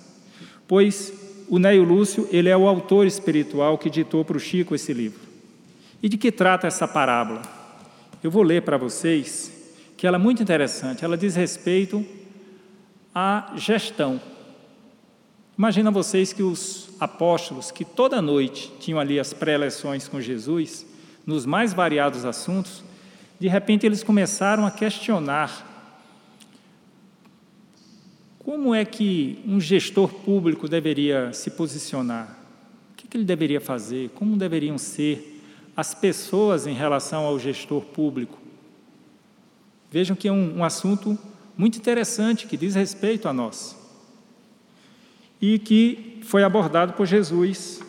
Pois 0.66 1.12
o 1.46 1.58
Neio 1.58 1.84
Lúcio, 1.84 2.26
ele 2.32 2.48
é 2.48 2.56
o 2.56 2.66
autor 2.66 3.06
espiritual 3.06 3.76
que 3.76 3.90
ditou 3.90 4.24
para 4.24 4.38
o 4.38 4.40
Chico 4.40 4.74
esse 4.74 4.94
livro. 4.94 5.20
E 6.02 6.08
de 6.08 6.16
que 6.16 6.32
trata 6.32 6.66
essa 6.66 6.88
parábola? 6.88 7.42
Eu 8.22 8.30
vou 8.30 8.42
ler 8.42 8.62
para 8.62 8.78
vocês, 8.78 9.52
que 9.94 10.06
ela 10.06 10.16
é 10.16 10.20
muito 10.20 10.42
interessante. 10.42 11.04
Ela 11.04 11.18
diz 11.18 11.36
respeito 11.36 12.02
à 13.14 13.52
gestão. 13.56 14.18
Imagina 15.58 15.90
vocês 15.90 16.34
que 16.34 16.42
os 16.42 16.90
apóstolos, 17.00 17.70
que 17.70 17.82
toda 17.82 18.20
noite 18.20 18.70
tinham 18.78 19.00
ali 19.00 19.18
as 19.18 19.32
pré-eleções 19.32 20.06
com 20.06 20.20
Jesus, 20.20 20.84
nos 21.26 21.46
mais 21.46 21.72
variados 21.72 22.26
assuntos, 22.26 22.84
de 23.40 23.48
repente 23.48 23.86
eles 23.86 24.02
começaram 24.02 24.66
a 24.66 24.70
questionar 24.70 25.64
como 28.38 28.74
é 28.74 28.84
que 28.84 29.42
um 29.46 29.58
gestor 29.58 30.08
público 30.08 30.68
deveria 30.68 31.32
se 31.32 31.50
posicionar? 31.50 32.38
O 32.92 32.94
que 32.94 33.16
ele 33.16 33.24
deveria 33.24 33.60
fazer? 33.60 34.10
Como 34.10 34.36
deveriam 34.36 34.76
ser 34.76 35.42
as 35.74 35.94
pessoas 35.94 36.66
em 36.66 36.74
relação 36.74 37.24
ao 37.24 37.38
gestor 37.38 37.82
público? 37.82 38.38
Vejam 39.90 40.14
que 40.14 40.28
é 40.28 40.32
um, 40.32 40.58
um 40.58 40.64
assunto 40.64 41.18
muito 41.56 41.78
interessante 41.78 42.46
que 42.46 42.56
diz 42.56 42.74
respeito 42.74 43.26
a 43.26 43.32
nós 43.32 43.85
e 45.54 45.60
que 45.60 46.18
foi 46.24 46.42
abordado 46.42 46.94
por 46.94 47.06
Jesus. 47.06 47.80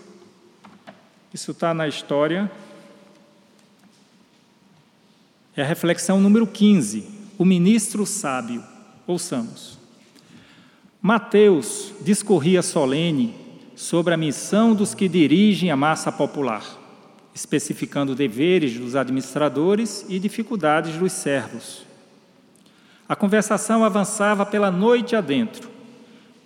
Isso 1.33 1.49
está 1.49 1.73
na 1.73 1.87
história. 1.87 2.51
É 5.55 5.63
a 5.63 5.65
reflexão 5.65 6.21
número 6.21 6.45
15, 6.45 7.03
o 7.35 7.43
ministro 7.43 8.05
sábio. 8.05 8.63
Ouçamos. 9.07 9.79
Mateus 11.01 11.93
discorria 12.01 12.61
solene 12.61 13.33
sobre 13.75 14.13
a 14.13 14.17
missão 14.17 14.75
dos 14.75 14.93
que 14.93 15.09
dirigem 15.09 15.71
a 15.71 15.75
massa 15.75 16.11
popular, 16.11 16.63
especificando 17.33 18.13
deveres 18.13 18.77
dos 18.77 18.95
administradores 18.95 20.05
e 20.07 20.19
dificuldades 20.19 20.95
dos 20.95 21.11
servos. 21.11 21.87
A 23.09 23.15
conversação 23.15 23.83
avançava 23.83 24.45
pela 24.45 24.69
noite 24.69 25.15
adentro 25.15 25.76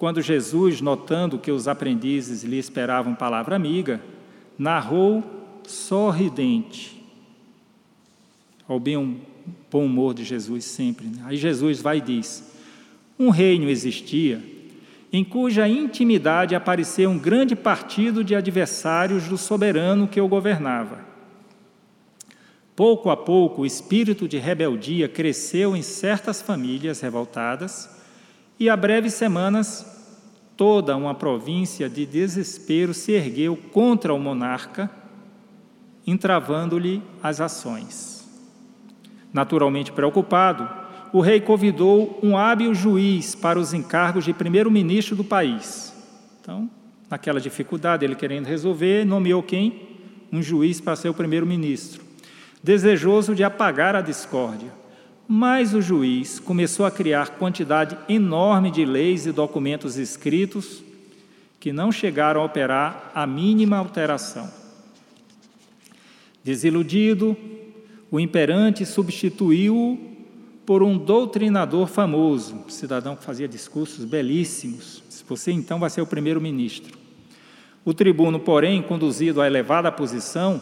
quando 0.02 0.20
Jesus, 0.20 0.82
notando 0.82 1.38
que 1.38 1.52
os 1.52 1.68
aprendizes 1.68 2.42
lhe 2.42 2.58
esperavam 2.58 3.14
palavra 3.14 3.56
amiga, 3.56 4.02
narrou 4.58 5.24
sorridente, 5.68 7.06
ao 8.68 8.80
bem 8.80 8.98
um 8.98 9.20
bom 9.70 9.86
humor 9.86 10.16
de 10.16 10.24
Jesus 10.24 10.66
sempre. 10.66 11.06
Né? 11.06 11.22
Aí 11.24 11.38
Jesus 11.38 11.82
vai 11.84 12.00
e 12.00 12.02
diz: 12.02 12.52
Um 13.20 13.30
reino 13.30 13.70
existia 13.70 14.42
em 15.14 15.24
cuja 15.24 15.70
intimidade 15.70 16.56
apareceu 16.56 17.08
um 17.08 17.20
grande 17.20 17.56
partido 17.56 18.24
de 18.24 18.34
adversários 18.34 19.28
do 19.28 19.38
soberano 19.38 20.08
que 20.08 20.20
o 20.20 20.28
governava. 20.28 20.98
Pouco 22.76 23.12
a 23.12 23.16
pouco, 23.16 23.62
o 23.62 23.66
espírito 23.68 24.28
de 24.28 24.40
rebeldia 24.40 25.08
cresceu 25.08 25.78
em 25.78 25.84
certas 25.84 26.42
famílias 26.42 27.02
revoltadas 27.02 28.01
e 28.62 28.70
há 28.70 28.78
breves 28.78 29.16
semanas 29.16 29.84
toda 30.56 30.96
uma 30.96 31.16
província 31.16 31.90
de 31.90 32.06
desespero 32.06 32.94
se 32.94 33.12
ergueu 33.12 33.58
contra 33.58 34.14
o 34.14 34.20
monarca, 34.20 34.88
entravando-lhe 36.06 37.02
as 37.24 37.42
ações. 37.42 38.24
Naturalmente 39.34 39.92
preocupado, 39.92 40.70
o 41.12 41.22
rei 41.22 41.42
convidou 41.42 42.20
um 42.22 42.38
hábil 42.38 42.72
juiz 42.76 43.34
para 43.34 43.58
os 43.58 43.74
encargos 43.74 44.26
de 44.26 44.32
primeiro-ministro 44.32 45.16
do 45.16 45.24
país. 45.24 45.92
Então, 46.40 46.70
naquela 47.10 47.42
dificuldade, 47.42 48.06
ele 48.06 48.14
querendo 48.14 48.46
resolver, 48.46 49.04
nomeou 49.04 49.42
quem? 49.42 49.90
Um 50.32 50.44
juiz 50.44 50.80
para 50.80 50.96
ser 50.96 51.10
o 51.10 51.16
primeiro-ministro, 51.16 52.04
desejoso 52.64 53.34
de 53.34 53.44
apagar 53.44 53.96
a 53.96 54.02
discórdia. 54.02 54.81
Mas 55.34 55.74
o 55.74 55.82
juiz 55.82 56.40
começou 56.42 56.86
a 56.86 56.92
criar 56.92 57.38
quantidade 57.38 57.98
enorme 58.10 58.70
de 58.70 58.84
leis 58.84 59.26
e 59.26 59.32
documentos 59.32 59.96
escritos 59.96 60.84
que 61.58 61.72
não 61.72 61.90
chegaram 61.90 62.42
a 62.42 62.44
operar 62.44 63.14
a 63.16 63.26
mínima 63.26 63.78
alteração. 63.78 64.52
Desiludido, 66.44 67.38
o 68.12 68.20
imperante 68.20 68.86
substituiu-o 68.86 69.98
por 70.66 70.84
um 70.84 70.98
doutrinador 70.98 71.88
famoso, 71.88 72.66
cidadão 72.68 73.16
que 73.16 73.24
fazia 73.24 73.48
discursos 73.48 74.04
belíssimos. 74.04 75.02
Você 75.30 75.54
então 75.54 75.80
vai 75.80 75.90
ser 75.90 76.02
o 76.02 76.06
primeiro-ministro. 76.06 77.00
O 77.86 77.94
tribuno, 77.94 78.38
porém, 78.38 78.82
conduzido 78.82 79.40
à 79.40 79.48
elevada 79.48 79.90
posição, 79.94 80.62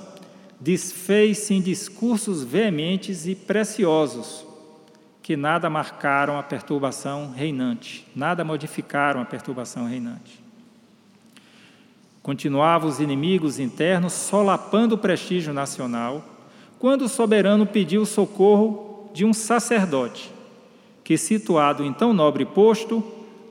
desfez-se 0.59 1.55
em 1.55 1.59
discursos 1.59 2.43
veementes 2.43 3.25
e 3.25 3.33
preciosos, 3.33 4.47
que 5.29 5.37
nada 5.37 5.69
marcaram 5.69 6.39
a 6.39 6.41
perturbação 6.41 7.31
reinante, 7.31 8.03
nada 8.15 8.43
modificaram 8.43 9.21
a 9.21 9.25
perturbação 9.25 9.85
reinante. 9.85 10.43
Continuavam 12.23 12.89
os 12.89 12.99
inimigos 12.99 13.59
internos 13.59 14.11
solapando 14.11 14.95
o 14.95 14.97
prestígio 14.97 15.53
nacional, 15.53 16.25
quando 16.79 17.03
o 17.03 17.07
soberano 17.07 17.67
pediu 17.67 18.07
socorro 18.07 19.11
de 19.13 19.23
um 19.23 19.31
sacerdote, 19.31 20.31
que, 21.03 21.15
situado 21.15 21.83
em 21.83 21.93
tão 21.93 22.11
nobre 22.11 22.43
posto, 22.43 23.03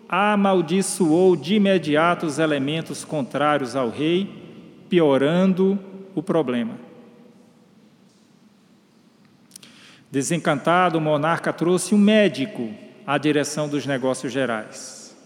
amaldiçoou 0.08 1.36
de 1.36 1.54
imediato 1.54 2.26
os 2.26 2.40
elementos 2.40 3.04
contrários 3.04 3.76
ao 3.76 3.88
rei, 3.88 4.28
piorando 4.88 5.78
o 6.12 6.24
problema. 6.24 6.87
Desencantado, 10.10 10.98
o 10.98 11.00
monarca 11.00 11.52
trouxe 11.52 11.94
um 11.94 11.98
médico 11.98 12.70
à 13.06 13.18
direção 13.18 13.68
dos 13.68 13.86
negócios 13.86 14.32
gerais. 14.32 15.16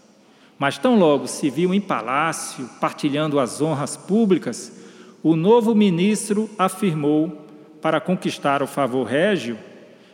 Mas 0.58 0.78
tão 0.78 0.98
logo 0.98 1.26
se 1.26 1.48
viu 1.50 1.72
em 1.72 1.80
palácio, 1.80 2.68
partilhando 2.80 3.38
as 3.38 3.60
honras 3.60 3.96
públicas, 3.96 4.72
o 5.22 5.36
novo 5.36 5.74
ministro 5.74 6.50
afirmou, 6.58 7.46
para 7.80 8.00
conquistar 8.00 8.62
o 8.62 8.66
favor 8.66 9.04
régio, 9.04 9.58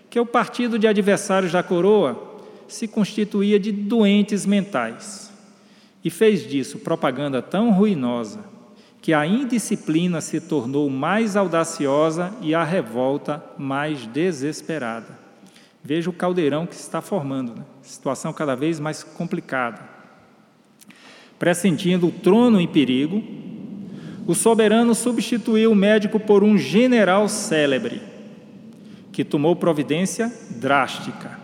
que 0.08 0.18
o 0.18 0.26
partido 0.26 0.78
de 0.78 0.86
adversários 0.86 1.52
da 1.52 1.62
coroa 1.62 2.40
se 2.66 2.88
constituía 2.88 3.58
de 3.58 3.72
doentes 3.72 4.46
mentais 4.46 5.30
e 6.02 6.10
fez 6.10 6.46
disso 6.46 6.78
propaganda 6.78 7.42
tão 7.42 7.70
ruinosa 7.72 8.57
que 9.00 9.12
a 9.12 9.26
indisciplina 9.26 10.20
se 10.20 10.40
tornou 10.40 10.90
mais 10.90 11.36
audaciosa 11.36 12.32
e 12.40 12.54
a 12.54 12.64
revolta 12.64 13.42
mais 13.56 14.06
desesperada. 14.06 15.18
Veja 15.82 16.10
o 16.10 16.12
caldeirão 16.12 16.66
que 16.66 16.74
se 16.74 16.82
está 16.82 17.00
formando, 17.00 17.54
né? 17.54 17.64
situação 17.82 18.32
cada 18.32 18.54
vez 18.54 18.80
mais 18.80 19.02
complicada. 19.02 19.80
Pressentindo 21.38 22.08
o 22.08 22.12
trono 22.12 22.60
em 22.60 22.66
perigo, 22.66 23.22
o 24.26 24.34
soberano 24.34 24.94
substituiu 24.94 25.72
o 25.72 25.76
médico 25.76 26.18
por 26.18 26.42
um 26.42 26.58
general 26.58 27.28
célebre, 27.28 28.02
que 29.12 29.24
tomou 29.24 29.56
providência 29.56 30.32
drástica, 30.50 31.38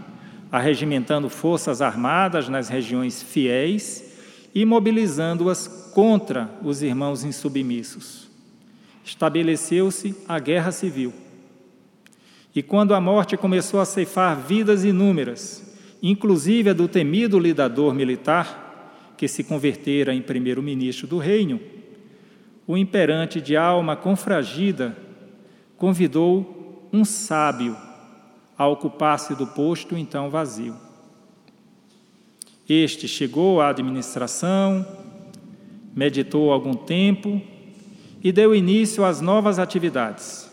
arregimentando 0.50 1.30
forças 1.30 1.80
armadas 1.80 2.48
nas 2.48 2.68
regiões 2.68 3.22
fiéis 3.22 4.13
e 4.54 4.64
mobilizando-as 4.64 5.66
contra 5.92 6.50
os 6.62 6.82
irmãos 6.82 7.24
insubmissos. 7.24 8.28
Estabeleceu-se 9.04 10.14
a 10.28 10.38
guerra 10.38 10.70
civil. 10.70 11.12
E 12.54 12.62
quando 12.62 12.94
a 12.94 13.00
morte 13.00 13.36
começou 13.36 13.80
a 13.80 13.84
ceifar 13.84 14.38
vidas 14.38 14.84
inúmeras, 14.84 15.74
inclusive 16.00 16.70
a 16.70 16.72
do 16.72 16.86
temido 16.86 17.38
lidador 17.38 17.92
militar, 17.92 19.12
que 19.16 19.26
se 19.26 19.42
convertera 19.42 20.14
em 20.14 20.22
primeiro-ministro 20.22 21.06
do 21.06 21.18
reino, 21.18 21.60
o 22.66 22.76
imperante 22.76 23.40
de 23.40 23.56
alma 23.56 23.96
confragida 23.96 24.96
convidou 25.76 26.88
um 26.92 27.04
sábio 27.04 27.76
a 28.56 28.66
ocupar-se 28.66 29.34
do 29.34 29.46
posto 29.46 29.96
então 29.96 30.30
vazio. 30.30 30.83
Este 32.68 33.06
chegou 33.06 33.60
à 33.60 33.68
administração, 33.68 34.86
meditou 35.94 36.50
algum 36.50 36.74
tempo 36.74 37.40
e 38.22 38.32
deu 38.32 38.54
início 38.54 39.04
às 39.04 39.20
novas 39.20 39.58
atividades. 39.58 40.50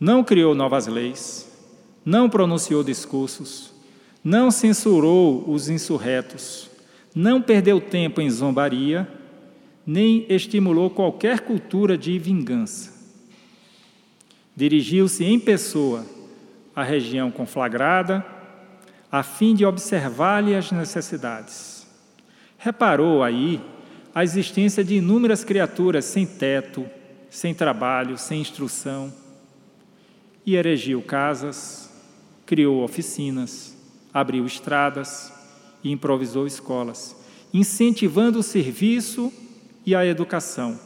Não 0.00 0.24
criou 0.24 0.54
novas 0.54 0.86
leis, 0.86 1.46
não 2.04 2.28
pronunciou 2.28 2.82
discursos, 2.82 3.72
não 4.22 4.50
censurou 4.50 5.44
os 5.46 5.68
insurretos, 5.68 6.70
não 7.14 7.40
perdeu 7.40 7.80
tempo 7.80 8.20
em 8.20 8.30
zombaria, 8.30 9.06
nem 9.86 10.24
estimulou 10.28 10.88
qualquer 10.88 11.40
cultura 11.40 11.98
de 11.98 12.18
vingança. 12.18 12.92
Dirigiu-se 14.56 15.24
em 15.24 15.38
pessoa 15.38 16.06
à 16.74 16.82
região 16.82 17.30
conflagrada, 17.30 18.24
a 19.14 19.22
fim 19.22 19.54
de 19.54 19.64
observar-lhe 19.64 20.56
as 20.56 20.72
necessidades. 20.72 21.86
Reparou 22.58 23.22
aí 23.22 23.60
a 24.12 24.24
existência 24.24 24.82
de 24.82 24.96
inúmeras 24.96 25.44
criaturas 25.44 26.04
sem 26.04 26.26
teto, 26.26 26.84
sem 27.30 27.54
trabalho, 27.54 28.18
sem 28.18 28.40
instrução, 28.40 29.14
e 30.44 30.56
erigiu 30.56 31.00
casas, 31.00 31.88
criou 32.44 32.82
oficinas, 32.82 33.76
abriu 34.12 34.44
estradas 34.46 35.32
e 35.84 35.92
improvisou 35.92 36.44
escolas, 36.44 37.14
incentivando 37.54 38.40
o 38.40 38.42
serviço 38.42 39.32
e 39.86 39.94
a 39.94 40.04
educação, 40.04 40.76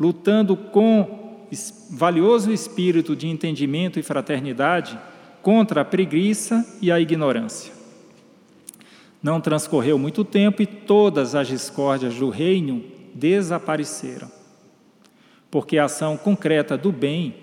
lutando 0.00 0.56
com 0.56 1.46
valioso 1.90 2.50
espírito 2.50 3.14
de 3.14 3.28
entendimento 3.28 4.00
e 4.00 4.02
fraternidade 4.02 4.98
contra 5.42 5.80
a 5.80 5.84
preguiça 5.84 6.66
e 6.80 6.90
a 6.90 7.00
ignorância. 7.00 7.72
Não 9.22 9.40
transcorreu 9.40 9.98
muito 9.98 10.24
tempo 10.24 10.62
e 10.62 10.66
todas 10.66 11.34
as 11.34 11.48
discórdias 11.48 12.14
do 12.14 12.30
reino 12.30 12.84
desapareceram, 13.14 14.30
porque 15.50 15.78
a 15.78 15.86
ação 15.86 16.16
concreta 16.16 16.76
do 16.76 16.92
bem 16.92 17.34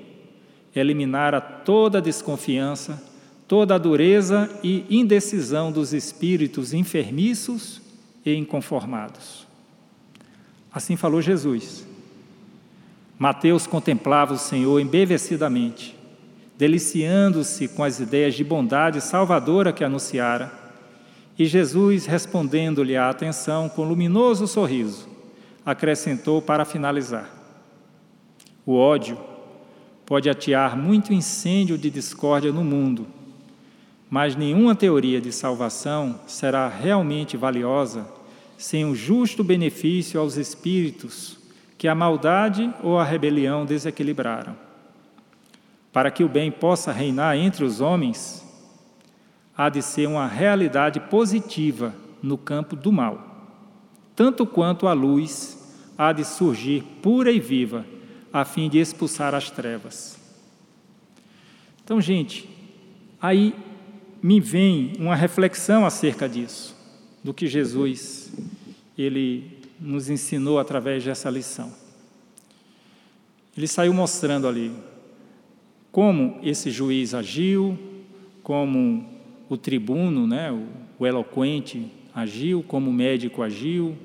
eliminara 0.75 1.39
toda 1.41 1.97
a 1.97 2.01
desconfiança, 2.01 3.01
toda 3.47 3.75
a 3.75 3.77
dureza 3.77 4.49
e 4.63 4.85
indecisão 4.89 5.71
dos 5.71 5.93
espíritos 5.93 6.73
enfermiços 6.73 7.81
e 8.25 8.33
inconformados. 8.33 9.45
Assim 10.71 10.95
falou 10.95 11.21
Jesus. 11.21 11.85
Mateus 13.17 13.65
contemplava 13.65 14.33
o 14.33 14.37
Senhor 14.37 14.79
embevecidamente 14.79 15.94
deliciando-se 16.57 17.67
com 17.67 17.83
as 17.83 17.99
ideias 17.99 18.33
de 18.33 18.43
bondade 18.43 19.01
salvadora 19.01 19.73
que 19.73 19.83
anunciara, 19.83 20.51
e 21.37 21.45
Jesus, 21.45 22.05
respondendo-lhe 22.05 22.95
a 22.95 23.09
atenção 23.09 23.67
com 23.67 23.83
luminoso 23.83 24.47
sorriso, 24.47 25.09
acrescentou 25.65 26.41
para 26.41 26.63
finalizar: 26.63 27.29
O 28.65 28.75
ódio 28.75 29.17
pode 30.05 30.29
atear 30.29 30.77
muito 30.77 31.13
incêndio 31.13 31.77
de 31.77 31.89
discórdia 31.89 32.53
no 32.53 32.63
mundo, 32.63 33.05
mas 34.09 34.35
nenhuma 34.35 34.75
teoria 34.75 35.19
de 35.19 35.31
salvação 35.31 36.21
será 36.25 36.69
realmente 36.69 37.35
valiosa 37.35 38.07
sem 38.57 38.85
o 38.85 38.95
justo 38.95 39.43
benefício 39.43 40.19
aos 40.19 40.37
espíritos 40.37 41.37
que 41.77 41.89
a 41.89 41.95
maldade 41.95 42.73
ou 42.81 42.97
a 42.97 43.03
rebelião 43.03 43.65
desequilibraram. 43.65 44.64
Para 45.95 46.11
que 46.11 46.25
o 46.25 46.27
bem 46.27 46.51
possa 46.51 46.91
reinar 46.91 47.37
entre 47.37 47.63
os 47.63 47.79
homens, 47.79 48.45
há 49.55 49.69
de 49.69 49.81
ser 49.81 50.09
uma 50.09 50.27
realidade 50.27 50.99
positiva 50.99 51.95
no 52.21 52.37
campo 52.37 52.75
do 52.75 52.91
mal, 52.91 53.47
tanto 54.13 54.45
quanto 54.45 54.87
a 54.87 54.91
luz 54.91 55.57
há 55.97 56.11
de 56.11 56.25
surgir 56.25 56.83
pura 57.01 57.31
e 57.31 57.39
viva, 57.39 57.85
a 58.33 58.43
fim 58.43 58.67
de 58.67 58.77
expulsar 58.77 59.33
as 59.33 59.49
trevas. 59.49 60.19
Então, 61.81 62.01
gente, 62.01 62.49
aí 63.21 63.55
me 64.21 64.41
vem 64.41 64.91
uma 64.99 65.15
reflexão 65.15 65.85
acerca 65.85 66.27
disso, 66.27 66.75
do 67.23 67.33
que 67.33 67.47
Jesus 67.47 68.33
ele 68.97 69.63
nos 69.79 70.09
ensinou 70.09 70.59
através 70.59 71.05
dessa 71.05 71.29
lição. 71.29 71.71
Ele 73.55 73.65
saiu 73.65 73.93
mostrando 73.93 74.45
ali 74.45 74.73
como 75.95 76.41
esse 76.43 76.71
juiz 76.71 77.13
agiu, 77.13 77.79
como 78.43 79.05
o 79.47 79.55
tribuno, 79.55 80.27
né, 80.27 80.51
o, 80.99 81.07
eloquente 81.07 81.89
agiu, 82.13 82.61
como 82.61 82.89
o 82.89 82.93
médico 82.93 83.41
agiu, 83.41 83.95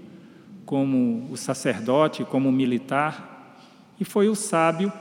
como 0.64 1.26
o 1.32 1.36
sacerdote, 1.36 2.22
como 2.24 2.48
o 2.48 2.52
militar, 2.52 3.58
e 3.98 4.04
foi 4.04 4.28
o 4.28 4.36
sábio 4.36 4.92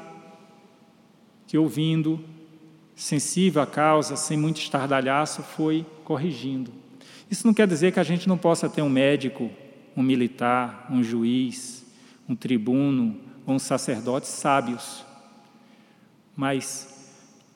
que, 1.45 1.60
ouvindo, 1.60 2.19
sensível 2.95 3.62
à 3.62 3.67
causa, 3.67 4.15
sem 4.15 4.36
muito 4.36 4.60
estardalhaço, 4.60 5.43
foi 5.43 5.86
corrigindo. 6.04 6.71
Isso 7.30 7.45
não 7.45 7.54
quer 7.54 7.67
dizer 7.67 7.93
que 7.93 7.99
a 7.99 8.04
gente 8.04 8.28
não 8.28 8.36
possa 8.36 8.67
ter 8.67 8.82
um 8.82 8.89
médico, 8.89 9.52
um 9.95 10.02
militar, 10.02 10.88
um 10.89 11.04
juiz, 11.04 11.86
um 12.28 12.36
tribuno 12.36 13.15
ou 13.45 13.54
um 13.54 13.60
sacerdote 13.60 14.25
sábios 14.25 15.08
mas 16.39 16.88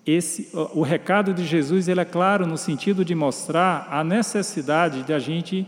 esse, 0.05 0.49
o 0.73 0.81
recado 0.81 1.33
de 1.33 1.45
Jesus 1.45 1.87
ele 1.87 2.01
é 2.01 2.05
claro 2.05 2.45
no 2.45 2.57
sentido 2.57 3.05
de 3.05 3.15
mostrar 3.15 3.87
a 3.89 4.03
necessidade 4.03 5.03
de 5.03 5.13
a 5.13 5.19
gente 5.19 5.65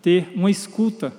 ter 0.00 0.30
uma 0.32 0.48
escuta. 0.48 1.12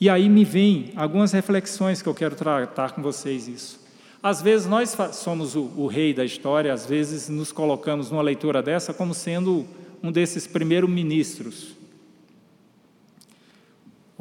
E 0.00 0.08
aí 0.08 0.28
me 0.28 0.44
vem 0.44 0.92
algumas 0.94 1.32
reflexões 1.32 2.00
que 2.00 2.08
eu 2.08 2.14
quero 2.14 2.36
tratar 2.36 2.92
com 2.92 3.02
vocês 3.02 3.48
isso. 3.48 3.84
Às 4.22 4.40
vezes 4.40 4.68
nós 4.68 4.96
somos 5.10 5.56
o, 5.56 5.72
o 5.76 5.88
rei 5.88 6.14
da 6.14 6.24
história, 6.24 6.72
às 6.72 6.86
vezes 6.86 7.28
nos 7.28 7.50
colocamos 7.50 8.12
numa 8.12 8.22
leitura 8.22 8.62
dessa 8.62 8.94
como 8.94 9.12
sendo 9.12 9.66
um 10.00 10.12
desses 10.12 10.46
primeiros 10.46 10.88
ministros. 10.88 11.74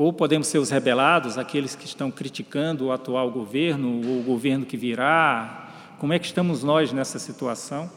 Ou 0.02 0.12
podemos 0.12 0.48
ser 0.48 0.58
os 0.58 0.72
rebelados, 0.72 1.38
aqueles 1.38 1.76
que 1.76 1.86
estão 1.86 2.10
criticando 2.10 2.86
o 2.86 2.92
atual 2.92 3.30
governo, 3.30 4.02
ou 4.04 4.20
o 4.22 4.24
governo 4.24 4.66
que 4.66 4.76
virá. 4.76 5.70
Como 6.00 6.12
é 6.12 6.18
que 6.18 6.26
estamos 6.26 6.64
nós 6.64 6.92
nessa 6.92 7.20
situação? 7.20 7.88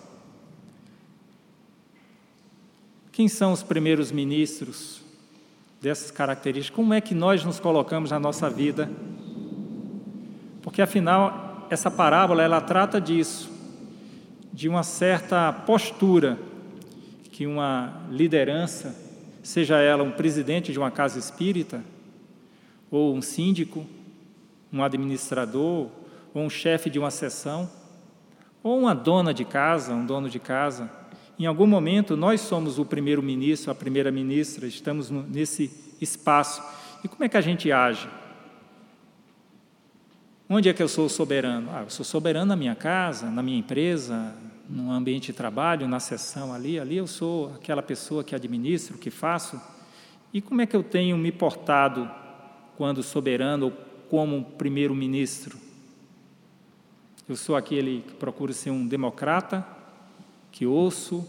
Quem 3.10 3.26
são 3.26 3.52
os 3.52 3.62
primeiros 3.62 4.12
ministros 4.12 5.00
dessas 5.80 6.10
características? 6.10 6.76
Como 6.76 6.92
é 6.92 7.00
que 7.00 7.14
nós 7.14 7.42
nos 7.42 7.58
colocamos 7.58 8.10
na 8.10 8.20
nossa 8.20 8.50
vida? 8.50 8.90
Porque 10.60 10.82
afinal 10.82 11.66
essa 11.70 11.90
parábola 11.90 12.42
ela 12.42 12.60
trata 12.60 13.00
disso, 13.00 13.50
de 14.52 14.68
uma 14.68 14.82
certa 14.82 15.50
postura 15.50 16.38
que 17.32 17.46
uma 17.46 18.02
liderança, 18.10 18.94
seja 19.42 19.78
ela 19.78 20.02
um 20.02 20.10
presidente 20.10 20.70
de 20.70 20.78
uma 20.78 20.90
casa 20.90 21.18
espírita, 21.18 21.93
ou 22.94 23.14
um 23.14 23.20
síndico, 23.20 23.84
um 24.72 24.82
administrador, 24.82 25.88
ou 26.32 26.42
um 26.42 26.50
chefe 26.50 26.88
de 26.88 26.98
uma 26.98 27.10
seção, 27.10 27.68
ou 28.62 28.78
uma 28.78 28.94
dona 28.94 29.34
de 29.34 29.44
casa, 29.44 29.92
um 29.92 30.06
dono 30.06 30.30
de 30.30 30.38
casa, 30.38 30.90
em 31.36 31.46
algum 31.46 31.66
momento 31.66 32.16
nós 32.16 32.40
somos 32.40 32.78
o 32.78 32.84
primeiro-ministro, 32.84 33.70
a 33.70 33.74
primeira-ministra, 33.74 34.68
estamos 34.68 35.10
nesse 35.10 35.70
espaço. 36.00 36.62
E 37.02 37.08
como 37.08 37.24
é 37.24 37.28
que 37.28 37.36
a 37.36 37.40
gente 37.40 37.72
age? 37.72 38.08
Onde 40.48 40.68
é 40.68 40.72
que 40.72 40.82
eu 40.82 40.88
sou 40.88 41.08
soberano? 41.08 41.70
Ah, 41.72 41.82
eu 41.82 41.90
sou 41.90 42.04
soberano 42.04 42.46
na 42.46 42.56
minha 42.56 42.76
casa, 42.76 43.28
na 43.28 43.42
minha 43.42 43.58
empresa, 43.58 44.36
no 44.70 44.92
ambiente 44.92 45.26
de 45.26 45.32
trabalho, 45.32 45.88
na 45.88 45.98
sessão 45.98 46.54
ali. 46.54 46.78
Ali 46.78 46.96
eu 46.96 47.08
sou 47.08 47.52
aquela 47.54 47.82
pessoa 47.82 48.22
que 48.22 48.36
administro, 48.36 48.96
que 48.98 49.10
faço. 49.10 49.60
E 50.32 50.40
como 50.40 50.62
é 50.62 50.66
que 50.66 50.76
eu 50.76 50.82
tenho 50.84 51.18
me 51.18 51.32
portado 51.32 52.08
quando 52.76 53.02
soberano 53.02 53.66
ou 53.66 53.72
como 54.10 54.44
primeiro-ministro? 54.44 55.58
Eu 57.28 57.36
sou 57.36 57.56
aquele 57.56 58.02
que 58.06 58.14
procura 58.14 58.52
ser 58.52 58.70
um 58.70 58.86
democrata, 58.86 59.66
que 60.52 60.66
ouço, 60.66 61.26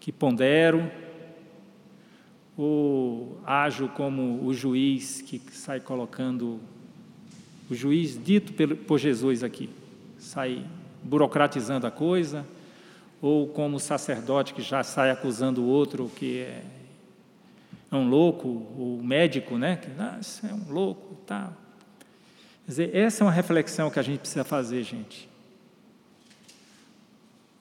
que 0.00 0.10
pondero, 0.10 0.90
ou 2.56 3.38
ajo 3.44 3.88
como 3.88 4.42
o 4.44 4.54
juiz 4.54 5.20
que 5.20 5.40
sai 5.52 5.80
colocando 5.80 6.58
o 7.68 7.74
juiz 7.74 8.18
dito 8.22 8.52
por 8.86 8.98
Jesus 8.98 9.42
aqui, 9.42 9.68
sai 10.18 10.64
burocratizando 11.02 11.86
a 11.86 11.90
coisa, 11.90 12.46
ou 13.20 13.48
como 13.48 13.76
o 13.76 13.80
sacerdote 13.80 14.54
que 14.54 14.62
já 14.62 14.82
sai 14.82 15.10
acusando 15.10 15.62
o 15.62 15.66
outro 15.66 16.10
que 16.16 16.38
é, 16.38 16.62
é 17.90 17.96
um 17.96 18.08
louco, 18.08 18.48
o 18.48 19.00
médico, 19.02 19.56
né? 19.56 19.76
Que 19.76 19.88
ah, 19.98 20.18
é 20.48 20.54
um 20.54 20.72
louco, 20.72 21.14
tá. 21.26 21.52
Quer 22.64 22.70
dizer, 22.70 22.96
essa 22.96 23.22
é 23.22 23.24
uma 23.24 23.32
reflexão 23.32 23.90
que 23.90 23.98
a 23.98 24.02
gente 24.02 24.20
precisa 24.20 24.44
fazer, 24.44 24.82
gente. 24.82 25.28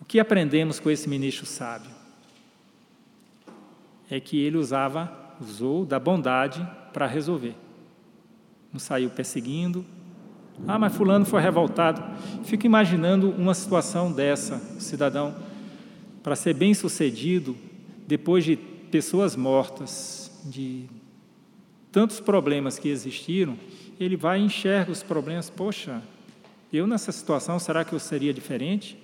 O 0.02 0.06
que 0.06 0.20
aprendemos 0.20 0.80
com 0.80 0.90
esse 0.90 1.08
ministro 1.08 1.46
sábio? 1.46 1.92
É 4.10 4.20
que 4.20 4.40
ele 4.40 4.58
usava, 4.58 5.36
usou 5.40 5.86
da 5.86 6.00
bondade 6.00 6.68
para 6.92 7.06
resolver. 7.06 7.56
Não 8.72 8.80
saiu 8.80 9.10
perseguindo, 9.10 9.86
ah, 10.68 10.80
mas 10.80 10.96
fulano 10.96 11.26
foi 11.26 11.42
revoltado. 11.42 12.04
Fico 12.44 12.66
imaginando 12.66 13.30
uma 13.32 13.54
situação 13.54 14.12
dessa, 14.12 14.58
cidadão, 14.80 15.36
para 16.24 16.36
ser 16.36 16.54
bem 16.54 16.74
sucedido, 16.74 17.56
depois 18.08 18.44
de 18.44 18.58
pessoas 18.96 19.36
mortas, 19.36 20.32
de 20.46 20.86
tantos 21.92 22.22
problemas 22.22 22.80
que 22.80 22.88
existiram, 22.88 23.58
ele 24.00 24.16
vai 24.16 24.40
e 24.40 24.44
enxerga 24.46 24.90
os 24.90 25.04
problemas. 25.04 25.50
Poxa, 25.50 26.02
eu 26.72 26.88
nessa 26.88 27.12
situação, 27.12 27.60
será 27.60 27.84
que 27.84 27.92
eu 27.92 28.00
seria 28.00 28.34
diferente? 28.34 28.98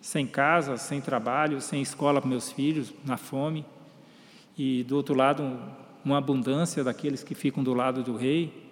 Sem 0.00 0.28
casa, 0.28 0.76
sem 0.76 1.00
trabalho, 1.00 1.60
sem 1.60 1.82
escola 1.82 2.20
para 2.20 2.30
meus 2.30 2.52
filhos, 2.52 2.94
na 3.04 3.16
fome. 3.16 3.64
E 4.56 4.84
do 4.84 4.94
outro 4.94 5.12
lado, 5.12 5.58
uma 6.04 6.18
abundância 6.18 6.84
daqueles 6.84 7.24
que 7.24 7.34
ficam 7.34 7.64
do 7.64 7.74
lado 7.74 8.04
do 8.04 8.14
rei. 8.14 8.68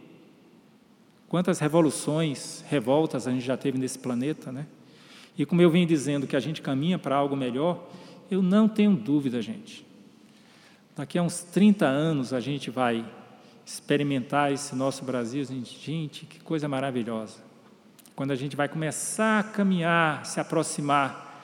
Quantas 1.28 1.58
revoluções, 1.58 2.64
revoltas 2.68 3.26
a 3.26 3.32
gente 3.32 3.44
já 3.44 3.56
teve 3.56 3.76
nesse 3.76 3.98
planeta, 3.98 4.52
né? 4.52 4.68
E 5.36 5.44
como 5.44 5.60
eu 5.60 5.68
vim 5.68 5.84
dizendo 5.84 6.28
que 6.28 6.36
a 6.36 6.40
gente 6.40 6.62
caminha 6.62 6.96
para 6.96 7.16
algo 7.16 7.34
melhor, 7.34 7.90
eu 8.30 8.40
não 8.40 8.68
tenho 8.68 8.94
dúvida, 8.94 9.42
gente. 9.42 9.89
Daqui 11.00 11.18
a 11.18 11.22
uns 11.22 11.42
30 11.42 11.86
anos 11.86 12.34
a 12.34 12.40
gente 12.40 12.70
vai 12.70 13.02
experimentar 13.64 14.52
esse 14.52 14.76
nosso 14.76 15.02
Brasil, 15.02 15.42
gente, 15.64 16.26
que 16.26 16.38
coisa 16.40 16.68
maravilhosa. 16.68 17.38
Quando 18.14 18.32
a 18.32 18.34
gente 18.34 18.54
vai 18.54 18.68
começar 18.68 19.40
a 19.40 19.42
caminhar, 19.42 20.26
se 20.26 20.38
aproximar 20.40 21.42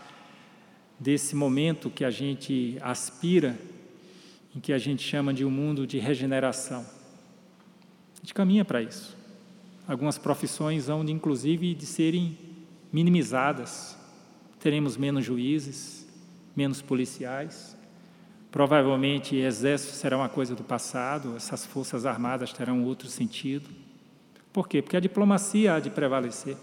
desse 1.00 1.34
momento 1.34 1.88
que 1.88 2.04
a 2.04 2.10
gente 2.10 2.76
aspira, 2.82 3.58
em 4.54 4.60
que 4.60 4.74
a 4.74 4.78
gente 4.78 5.02
chama 5.02 5.32
de 5.32 5.42
um 5.42 5.50
mundo 5.50 5.86
de 5.86 5.98
regeneração. 5.98 6.84
A 8.16 8.20
gente 8.20 8.34
caminha 8.34 8.62
para 8.62 8.82
isso. 8.82 9.16
Algumas 9.88 10.18
profissões 10.18 10.88
de, 10.88 11.12
inclusive, 11.12 11.74
de 11.74 11.86
serem 11.86 12.38
minimizadas. 12.92 13.96
Teremos 14.60 14.98
menos 14.98 15.24
juízes, 15.24 16.06
menos 16.54 16.82
policiais. 16.82 17.75
Provavelmente, 18.56 19.36
exército 19.36 19.92
será 19.92 20.16
uma 20.16 20.30
coisa 20.30 20.54
do 20.54 20.64
passado, 20.64 21.36
essas 21.36 21.66
forças 21.66 22.06
armadas 22.06 22.54
terão 22.54 22.82
outro 22.84 23.06
sentido. 23.06 23.68
Por 24.50 24.66
quê? 24.66 24.80
Porque 24.80 24.96
a 24.96 25.00
diplomacia 25.00 25.74
há 25.74 25.78
de 25.78 25.90
prevalecer. 25.90 26.56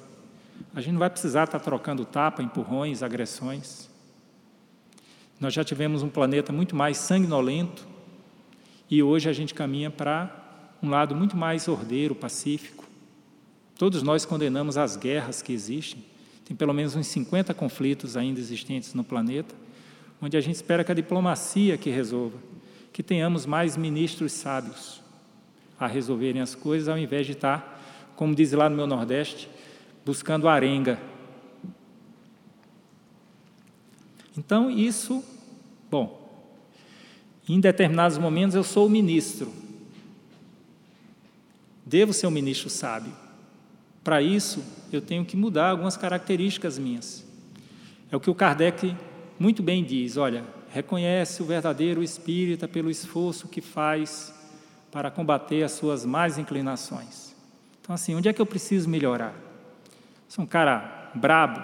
A 0.73 0.81
gente 0.81 0.93
não 0.93 0.99
vai 0.99 1.11
precisar 1.11 1.43
estar 1.43 1.59
trocando 1.59 2.03
tapa, 2.03 2.41
empurrões, 2.41 3.03
agressões. 3.03 3.91
Nós 5.39 5.53
já 5.53 5.63
tivemos 5.63 6.01
um 6.01 6.09
planeta 6.09 6.51
muito 6.51 6.75
mais 6.75 6.97
sanguinolento 6.97 7.87
e 8.89 9.03
hoje 9.03 9.29
a 9.29 9.33
gente 9.33 9.53
caminha 9.53 9.91
para 9.91 10.35
um 10.81 10.89
lado 10.89 11.15
muito 11.15 11.37
mais 11.37 11.67
ordeiro, 11.67 12.15
pacífico. 12.15 12.85
Todos 13.77 14.01
nós 14.01 14.25
condenamos 14.25 14.77
as 14.77 14.95
guerras 14.97 15.43
que 15.43 15.53
existem. 15.53 16.03
Tem 16.43 16.57
pelo 16.57 16.73
menos 16.73 16.95
uns 16.95 17.05
50 17.05 17.53
conflitos 17.53 18.17
ainda 18.17 18.39
existentes 18.39 18.95
no 18.95 19.03
planeta, 19.03 19.53
onde 20.23 20.37
a 20.37 20.41
gente 20.41 20.55
espera 20.55 20.85
que 20.85 20.91
a 20.91 20.95
diplomacia 20.95 21.77
que 21.77 21.89
resolva, 21.89 22.37
que 22.93 23.03
tenhamos 23.03 23.45
mais 23.45 23.75
ministros 23.75 24.31
sábios 24.31 25.01
a 25.77 25.85
resolverem 25.85 26.41
as 26.41 26.55
coisas, 26.55 26.87
ao 26.87 26.97
invés 26.97 27.25
de 27.25 27.33
estar, 27.33 28.13
como 28.15 28.33
diz 28.33 28.53
lá 28.53 28.69
no 28.69 28.75
meu 28.77 28.87
Nordeste, 28.87 29.49
buscando 30.05 30.47
arenga. 30.47 30.97
Então, 34.37 34.71
isso, 34.71 35.21
bom, 35.91 36.47
em 37.49 37.59
determinados 37.59 38.17
momentos 38.17 38.55
eu 38.55 38.63
sou 38.63 38.87
o 38.87 38.89
ministro, 38.89 39.51
devo 41.85 42.13
ser 42.13 42.27
um 42.27 42.31
ministro 42.31 42.69
sábio. 42.69 43.11
Para 44.01 44.21
isso, 44.21 44.63
eu 44.89 45.01
tenho 45.01 45.25
que 45.25 45.35
mudar 45.35 45.71
algumas 45.71 45.97
características 45.97 46.79
minhas. 46.79 47.25
É 48.09 48.15
o 48.15 48.21
que 48.21 48.29
o 48.29 48.35
Kardec 48.35 48.95
muito 49.43 49.61
bem 49.61 49.83
diz: 49.83 50.15
olha, 50.15 50.45
reconhece 50.69 51.43
o 51.43 51.45
verdadeiro 51.45 52.01
espírita 52.01 52.65
pelo 52.65 52.89
esforço 52.89 53.49
que 53.49 53.59
faz 53.59 54.33
para 54.89 55.11
combater 55.11 55.63
as 55.63 55.73
suas 55.73 56.05
más 56.05 56.37
inclinações. 56.37 57.35
Então, 57.81 57.93
assim, 57.93 58.15
onde 58.15 58.29
é 58.29 58.33
que 58.33 58.41
eu 58.41 58.45
preciso 58.45 58.89
melhorar? 58.89 59.35
Sou 60.29 60.45
um 60.45 60.47
cara 60.47 61.11
brabo, 61.13 61.59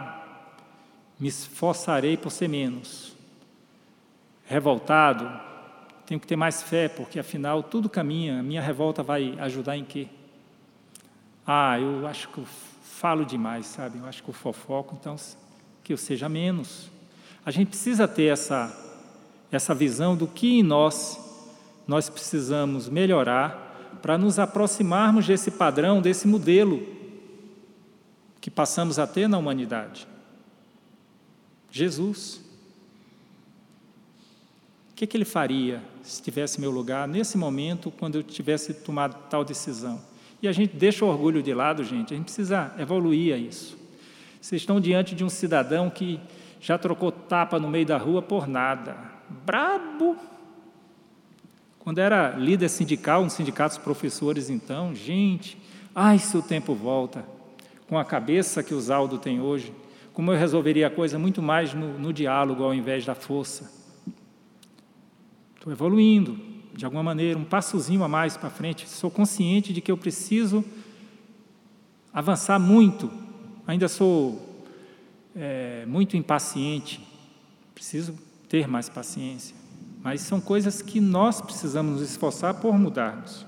me 1.17 1.29
esforçarei 1.29 2.17
por 2.17 2.31
ser 2.31 2.49
menos. 2.49 3.15
Revoltado, 4.45 5.31
tenho 6.05 6.19
que 6.19 6.27
ter 6.27 6.35
mais 6.35 6.61
fé, 6.61 6.89
porque 6.89 7.17
afinal 7.17 7.63
tudo 7.63 7.87
caminha, 7.87 8.41
a 8.41 8.43
minha 8.43 8.61
revolta 8.61 9.01
vai 9.01 9.39
ajudar 9.39 9.77
em 9.77 9.85
quê? 9.85 10.09
Ah, 11.47 11.79
eu 11.79 12.05
acho 12.05 12.27
que 12.27 12.39
eu 12.39 12.45
falo 12.83 13.23
demais, 13.23 13.67
sabe? 13.67 13.99
Eu 13.99 14.05
acho 14.05 14.21
que 14.21 14.29
eu 14.29 14.33
fofoco, 14.33 14.97
então 14.99 15.15
que 15.81 15.93
eu 15.93 15.97
seja 15.97 16.27
menos. 16.27 16.91
A 17.49 17.51
gente 17.51 17.69
precisa 17.69 18.07
ter 18.07 18.25
essa, 18.25 18.71
essa 19.51 19.73
visão 19.73 20.15
do 20.15 20.27
que 20.27 20.59
em 20.59 20.61
nós 20.61 21.19
nós 21.87 22.07
precisamos 22.07 22.87
melhorar 22.87 23.97
para 24.03 24.19
nos 24.19 24.37
aproximarmos 24.37 25.25
desse 25.25 25.49
padrão, 25.49 25.99
desse 25.99 26.27
modelo 26.27 26.85
que 28.39 28.51
passamos 28.51 28.99
a 28.99 29.07
ter 29.07 29.27
na 29.27 29.39
humanidade. 29.39 30.07
Jesus. 31.71 32.39
O 34.91 34.93
que, 34.93 35.07
que 35.07 35.17
ele 35.17 35.25
faria 35.25 35.81
se 36.03 36.21
tivesse 36.21 36.61
meu 36.61 36.69
lugar 36.69 37.07
nesse 37.07 37.35
momento, 37.35 37.89
quando 37.89 38.19
eu 38.19 38.21
tivesse 38.21 38.75
tomado 38.75 39.27
tal 39.27 39.43
decisão? 39.43 39.99
E 40.39 40.47
a 40.47 40.51
gente 40.51 40.77
deixa 40.77 41.03
o 41.03 41.07
orgulho 41.07 41.41
de 41.41 41.55
lado, 41.55 41.83
gente, 41.83 42.13
a 42.13 42.15
gente 42.15 42.25
precisa 42.25 42.71
evoluir 42.77 43.33
a 43.33 43.37
isso. 43.39 43.75
Vocês 44.39 44.61
estão 44.61 44.79
diante 44.79 45.15
de 45.15 45.23
um 45.23 45.29
cidadão 45.29 45.89
que 45.89 46.19
já 46.59 46.77
trocou 46.77 47.11
tapa 47.11 47.59
no 47.59 47.69
meio 47.69 47.85
da 47.85 47.97
rua 47.97 48.21
por 48.21 48.47
nada. 48.47 48.97
Brabo! 49.45 50.17
Quando 51.79 51.99
era 51.99 52.31
líder 52.31 52.69
sindical, 52.69 53.23
um 53.23 53.29
sindicato 53.29 53.75
dos 53.75 53.83
professores, 53.83 54.49
então, 54.49 54.93
gente, 54.93 55.57
ai, 55.95 56.19
se 56.19 56.37
o 56.37 56.41
tempo 56.41 56.75
volta, 56.75 57.25
com 57.87 57.97
a 57.97 58.05
cabeça 58.05 58.61
que 58.61 58.73
o 58.73 58.81
Zaldo 58.81 59.17
tem 59.17 59.39
hoje, 59.41 59.73
como 60.13 60.31
eu 60.31 60.37
resolveria 60.37 60.87
a 60.87 60.91
coisa 60.91 61.17
muito 61.17 61.41
mais 61.41 61.73
no, 61.73 61.97
no 61.97 62.11
diálogo 62.11 62.63
ao 62.63 62.73
invés 62.73 63.05
da 63.05 63.15
força. 63.15 63.71
Estou 65.55 65.71
evoluindo, 65.71 66.37
de 66.73 66.85
alguma 66.85 67.03
maneira, 67.03 67.39
um 67.39 67.45
passozinho 67.45 68.03
a 68.03 68.07
mais 68.07 68.37
para 68.37 68.49
frente. 68.49 68.87
Sou 68.87 69.09
consciente 69.09 69.73
de 69.73 69.81
que 69.81 69.91
eu 69.91 69.97
preciso 69.97 70.63
avançar 72.13 72.59
muito. 72.59 73.11
Ainda 73.65 73.87
sou 73.87 74.48
é, 75.35 75.85
muito 75.85 76.17
impaciente, 76.17 77.01
preciso 77.73 78.17
ter 78.47 78.67
mais 78.67 78.89
paciência. 78.89 79.55
Mas 80.01 80.21
são 80.21 80.39
coisas 80.39 80.81
que 80.81 80.99
nós 80.99 81.41
precisamos 81.41 81.99
nos 81.99 82.09
esforçar 82.09 82.55
por 82.55 82.77
mudarmos. 82.77 83.45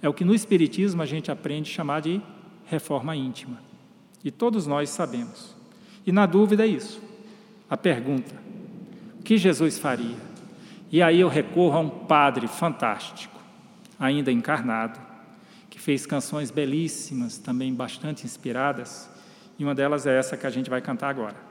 É 0.00 0.08
o 0.08 0.14
que 0.14 0.24
no 0.24 0.34
Espiritismo 0.34 1.02
a 1.02 1.06
gente 1.06 1.30
aprende 1.30 1.70
a 1.70 1.74
chamar 1.74 2.00
de 2.00 2.20
reforma 2.66 3.16
íntima. 3.16 3.60
E 4.22 4.30
todos 4.30 4.66
nós 4.66 4.90
sabemos. 4.90 5.56
E 6.06 6.12
na 6.12 6.26
dúvida 6.26 6.64
é 6.64 6.68
isso. 6.68 7.02
A 7.68 7.76
pergunta: 7.76 8.34
o 9.18 9.22
que 9.22 9.36
Jesus 9.36 9.78
faria? 9.78 10.16
E 10.90 11.02
aí 11.02 11.20
eu 11.20 11.28
recorro 11.28 11.76
a 11.76 11.80
um 11.80 11.90
padre 11.90 12.48
fantástico, 12.48 13.38
ainda 13.98 14.32
encarnado, 14.32 14.98
que 15.68 15.78
fez 15.78 16.06
canções 16.06 16.50
belíssimas, 16.50 17.36
também 17.36 17.74
bastante 17.74 18.24
inspiradas, 18.24 19.10
e 19.58 19.64
uma 19.64 19.74
delas 19.74 20.06
é 20.06 20.16
essa 20.16 20.36
que 20.36 20.46
a 20.46 20.50
gente 20.50 20.70
vai 20.70 20.80
cantar 20.80 21.08
agora. 21.08 21.48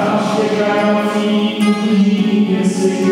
Ao 0.00 0.18
chegar 0.36 0.96
ao 0.96 1.10
fim 1.10 1.58
do 1.60 1.72
dia, 1.98 2.64
sei 2.64 3.10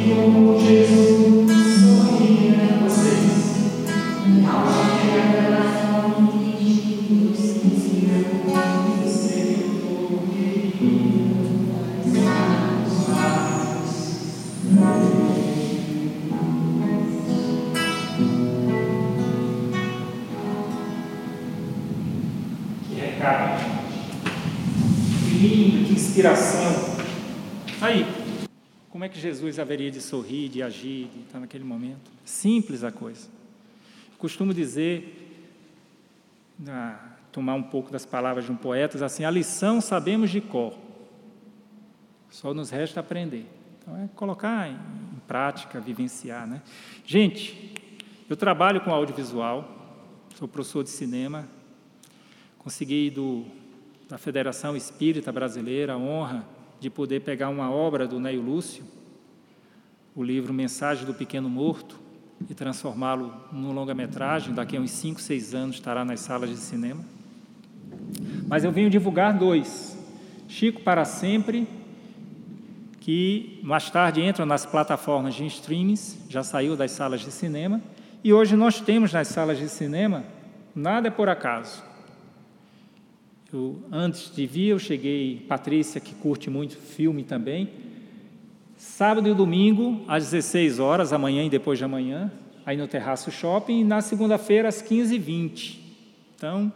inspiração. 0.00 0.99
Jesus 29.20 29.58
haveria 29.58 29.90
de 29.90 30.00
sorrir, 30.00 30.48
de 30.48 30.62
agir, 30.62 31.08
de 31.08 31.20
estar 31.20 31.38
naquele 31.38 31.64
momento? 31.64 32.10
Simples 32.24 32.82
a 32.82 32.90
coisa. 32.90 33.28
Costumo 34.18 34.52
dizer, 34.52 35.46
ah, 36.68 36.98
tomar 37.32 37.54
um 37.54 37.62
pouco 37.62 37.90
das 37.90 38.04
palavras 38.04 38.44
de 38.44 38.52
um 38.52 38.56
poeta, 38.56 39.02
assim, 39.04 39.24
a 39.24 39.30
lição 39.30 39.80
sabemos 39.80 40.30
de 40.30 40.40
cor, 40.40 40.76
só 42.30 42.52
nos 42.52 42.70
resta 42.70 43.00
aprender. 43.00 43.46
Então 43.78 43.96
é 43.96 44.08
colocar 44.14 44.68
em, 44.68 44.74
em 44.74 45.20
prática, 45.26 45.80
vivenciar, 45.80 46.46
né? 46.46 46.62
Gente, 47.04 47.74
eu 48.28 48.36
trabalho 48.36 48.80
com 48.80 48.90
audiovisual, 48.90 49.96
sou 50.34 50.46
professor 50.46 50.84
de 50.84 50.90
cinema, 50.90 51.48
consegui 52.58 53.10
do 53.10 53.46
da 54.10 54.18
Federação 54.18 54.76
Espírita 54.76 55.30
Brasileira 55.30 55.92
a 55.92 55.96
honra 55.96 56.44
de 56.80 56.90
poder 56.90 57.20
pegar 57.20 57.48
uma 57.48 57.70
obra 57.70 58.08
do 58.08 58.18
Neio 58.18 58.42
Lúcio, 58.42 58.84
o 60.14 60.22
livro 60.22 60.52
Mensagem 60.52 61.04
do 61.04 61.14
Pequeno 61.14 61.48
Morto, 61.48 61.98
e 62.48 62.54
transformá-lo 62.54 63.34
num 63.52 63.72
longa-metragem. 63.72 64.54
Daqui 64.54 64.76
a 64.76 64.80
uns 64.80 64.90
5, 64.92 65.20
6 65.20 65.54
anos 65.54 65.76
estará 65.76 66.04
nas 66.04 66.20
salas 66.20 66.48
de 66.48 66.56
cinema. 66.56 67.04
Mas 68.48 68.64
eu 68.64 68.72
venho 68.72 68.88
divulgar 68.88 69.36
dois: 69.36 69.98
Chico 70.48 70.80
para 70.80 71.04
Sempre, 71.04 71.68
que 73.00 73.60
mais 73.62 73.90
tarde 73.90 74.22
entram 74.22 74.46
nas 74.46 74.64
plataformas 74.64 75.34
de 75.34 75.46
streamings, 75.46 76.18
já 76.28 76.42
saiu 76.42 76.76
das 76.76 76.92
salas 76.92 77.20
de 77.20 77.30
cinema, 77.30 77.80
e 78.24 78.32
hoje 78.32 78.56
nós 78.56 78.80
temos 78.80 79.12
nas 79.12 79.28
salas 79.28 79.58
de 79.58 79.68
cinema 79.68 80.24
Nada 80.74 81.08
é 81.08 81.10
por 81.10 81.28
acaso 81.28 81.82
eu, 83.52 83.82
antes 83.90 84.32
de 84.34 84.46
vir, 84.46 84.68
eu 84.68 84.78
cheguei, 84.78 85.44
Patrícia, 85.48 86.00
que 86.00 86.14
curte 86.14 86.48
muito 86.48 86.76
filme 86.76 87.24
também. 87.24 87.68
Sábado 88.80 89.28
e 89.28 89.34
domingo, 89.34 90.02
às 90.08 90.30
16 90.30 90.78
horas, 90.78 91.12
amanhã 91.12 91.44
e 91.44 91.50
depois 91.50 91.78
de 91.78 91.84
amanhã, 91.84 92.32
aí 92.64 92.78
no 92.78 92.88
Terraço 92.88 93.30
Shopping, 93.30 93.80
e 93.80 93.84
na 93.84 94.00
segunda-feira, 94.00 94.70
às 94.70 94.82
15h20. 94.82 95.78
Então, 96.34 96.72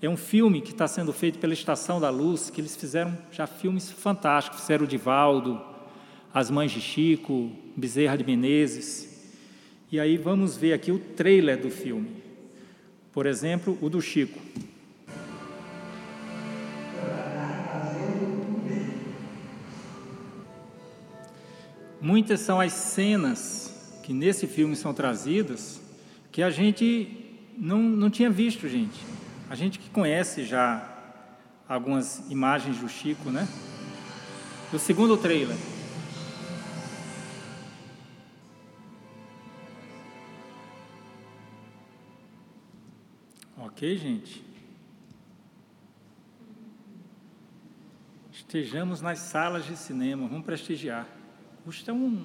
é 0.00 0.08
um 0.08 0.16
filme 0.16 0.60
que 0.60 0.70
está 0.70 0.86
sendo 0.86 1.12
feito 1.12 1.40
pela 1.40 1.52
Estação 1.52 2.00
da 2.00 2.08
Luz, 2.08 2.50
que 2.50 2.60
eles 2.60 2.76
fizeram 2.76 3.18
já 3.32 3.48
filmes 3.48 3.90
fantásticos, 3.90 4.60
fizeram 4.60 4.84
o 4.84 4.86
Divaldo, 4.86 5.60
As 6.32 6.52
Mães 6.52 6.70
de 6.70 6.80
Chico, 6.80 7.50
Bezerra 7.76 8.16
de 8.16 8.22
Menezes. 8.22 9.34
E 9.90 9.98
aí 9.98 10.16
vamos 10.16 10.56
ver 10.56 10.72
aqui 10.72 10.92
o 10.92 11.00
trailer 11.00 11.60
do 11.60 11.68
filme. 11.68 12.10
Por 13.12 13.26
exemplo, 13.26 13.76
o 13.82 13.90
do 13.90 14.00
Chico. 14.00 14.38
Muitas 22.00 22.40
são 22.40 22.58
as 22.58 22.72
cenas 22.72 24.00
que 24.02 24.14
nesse 24.14 24.46
filme 24.46 24.74
são 24.74 24.94
trazidas 24.94 25.78
que 26.32 26.42
a 26.42 26.48
gente 26.48 27.38
não, 27.58 27.78
não 27.78 28.08
tinha 28.08 28.30
visto, 28.30 28.66
gente. 28.66 28.98
A 29.50 29.54
gente 29.54 29.78
que 29.78 29.90
conhece 29.90 30.44
já 30.44 30.86
algumas 31.68 32.30
imagens 32.30 32.78
do 32.78 32.88
Chico, 32.88 33.30
né? 33.30 33.46
O 34.72 34.78
segundo 34.78 35.16
trailer. 35.18 35.56
Ok, 43.58 43.96
gente? 43.98 44.42
Estejamos 48.32 49.02
nas 49.02 49.18
salas 49.18 49.66
de 49.66 49.76
cinema, 49.76 50.26
vamos 50.26 50.46
prestigiar. 50.46 51.19
Custa 51.64 51.92
um, 51.92 52.24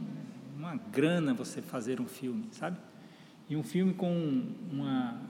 uma 0.57 0.75
grana 0.91 1.33
você 1.33 1.61
fazer 1.61 1.99
um 1.99 2.07
filme, 2.07 2.45
sabe? 2.51 2.77
E 3.49 3.55
um 3.55 3.63
filme 3.63 3.93
com 3.93 4.43
uma 4.71 5.21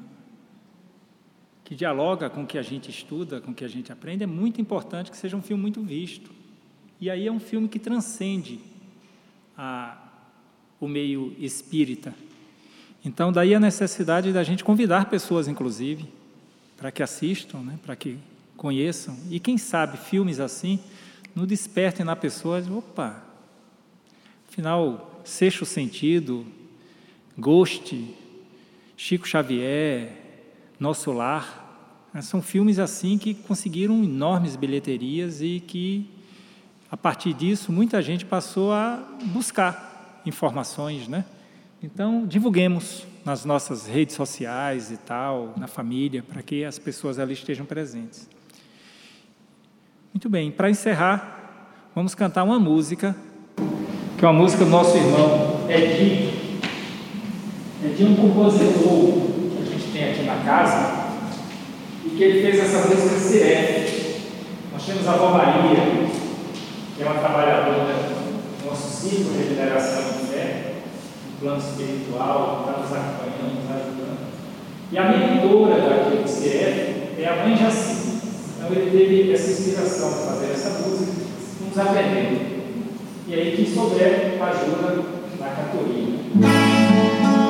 que 1.63 1.73
dialoga 1.73 2.29
com 2.29 2.43
o 2.43 2.47
que 2.47 2.59
a 2.59 2.61
gente 2.61 2.91
estuda, 2.91 3.41
com 3.41 3.49
o 3.51 3.53
que 3.53 3.65
a 3.65 3.67
gente 3.67 3.91
aprende, 3.91 4.23
é 4.23 4.27
muito 4.27 4.61
importante 4.61 5.09
que 5.09 5.17
seja 5.17 5.35
um 5.35 5.41
filme 5.41 5.59
muito 5.59 5.81
visto. 5.81 6.29
E 7.01 7.09
aí 7.09 7.25
é 7.25 7.31
um 7.31 7.39
filme 7.39 7.67
que 7.67 7.79
transcende 7.79 8.59
a, 9.57 9.97
o 10.79 10.87
meio 10.87 11.35
espírita. 11.39 12.13
Então, 13.03 13.31
daí 13.31 13.53
a 13.53 13.59
necessidade 13.59 14.31
da 14.31 14.43
gente 14.43 14.63
convidar 14.63 15.09
pessoas, 15.09 15.47
inclusive, 15.47 16.07
para 16.77 16.91
que 16.91 17.01
assistam, 17.01 17.59
né, 17.59 17.79
para 17.83 17.95
que 17.95 18.17
conheçam. 18.55 19.17
E 19.29 19.39
quem 19.39 19.57
sabe 19.57 19.97
filmes 19.97 20.39
assim 20.39 20.79
não 21.35 21.45
despertem 21.45 22.05
na 22.05 22.15
pessoa, 22.15 22.63
opa, 22.71 23.23
Afinal, 24.55 25.21
Sexto 25.25 25.65
Sentido, 25.65 26.45
Ghost, 27.37 28.15
Chico 28.95 29.27
Xavier, 29.27 30.13
Nosso 30.79 31.11
Lar, 31.11 32.07
né, 32.13 32.21
são 32.21 32.41
filmes 32.41 32.79
assim 32.79 33.17
que 33.17 33.33
conseguiram 33.33 34.01
enormes 34.01 34.55
bilheterias 34.55 35.41
e 35.41 35.59
que, 35.59 36.09
a 36.89 36.95
partir 36.95 37.33
disso, 37.33 37.69
muita 37.69 38.01
gente 38.01 38.23
passou 38.23 38.71
a 38.71 39.03
buscar 39.25 40.21
informações, 40.25 41.09
né? 41.09 41.25
Então, 41.83 42.25
divulguemos 42.25 43.05
nas 43.25 43.43
nossas 43.43 43.85
redes 43.85 44.15
sociais 44.15 44.89
e 44.89 44.95
tal, 44.95 45.53
na 45.57 45.67
família, 45.67 46.23
para 46.23 46.41
que 46.41 46.63
as 46.63 46.79
pessoas 46.79 47.19
ali 47.19 47.33
estejam 47.33 47.65
presentes. 47.65 48.29
Muito 50.13 50.29
bem, 50.29 50.49
para 50.49 50.69
encerrar, 50.69 51.91
vamos 51.93 52.15
cantar 52.15 52.45
uma 52.45 52.57
música 52.57 53.13
que 54.17 54.23
é 54.23 54.27
uma 54.29 54.41
música 54.41 54.63
do 54.63 54.71
nosso 54.71 54.95
irmão 54.95 55.59
Edinho. 55.67 56.31
Edinho 57.83 58.09
é 58.09 58.11
um 58.11 58.15
compositor 58.15 59.27
que 59.51 59.61
a 59.61 59.65
gente 59.65 59.91
tem 59.91 60.11
aqui 60.11 60.23
na 60.23 60.37
casa 60.45 61.05
e 62.05 62.09
que 62.09 62.23
ele 62.23 62.41
fez 62.41 62.63
essa 62.63 62.87
música 62.87 63.19
Sirene. 63.19 63.85
Nós 64.71 64.85
temos 64.85 65.07
a 65.07 65.11
avó 65.11 65.31
Maria, 65.31 66.07
que 66.95 67.03
é 67.03 67.05
uma 67.05 67.19
trabalhadora 67.19 67.93
do 68.61 68.65
nosso 68.65 68.89
ciclo 68.89 69.33
de 69.33 69.49
regeneração 69.49 70.03
de 70.03 70.27
fé, 70.27 70.73
no 71.31 71.39
plano 71.39 71.57
espiritual, 71.57 72.65
está 72.67 72.81
nos 72.81 72.91
acompanhando, 72.93 73.63
nos 73.63 73.71
ajudando. 73.71 74.17
E 74.91 74.97
a 74.97 75.09
mentora 75.09 75.81
daqui 75.81 76.17
do 76.17 76.23
CF 76.23 77.21
é 77.21 77.27
a 77.27 77.43
mãe 77.43 77.57
Jacinta. 77.57 78.25
Então 78.57 78.71
ele 78.71 78.91
teve 78.91 79.33
essa 79.33 79.51
inspiração 79.51 80.09
de 80.09 80.25
fazer 80.25 80.51
essa 80.53 80.69
música, 80.79 81.11
vamos 81.59 81.77
aprendendo. 81.77 82.54
Aí, 83.37 83.53
quem 83.53 83.65
souber, 83.65 84.41
ajuda 84.41 85.03
na 85.37 85.49
cantoria. 85.49 87.44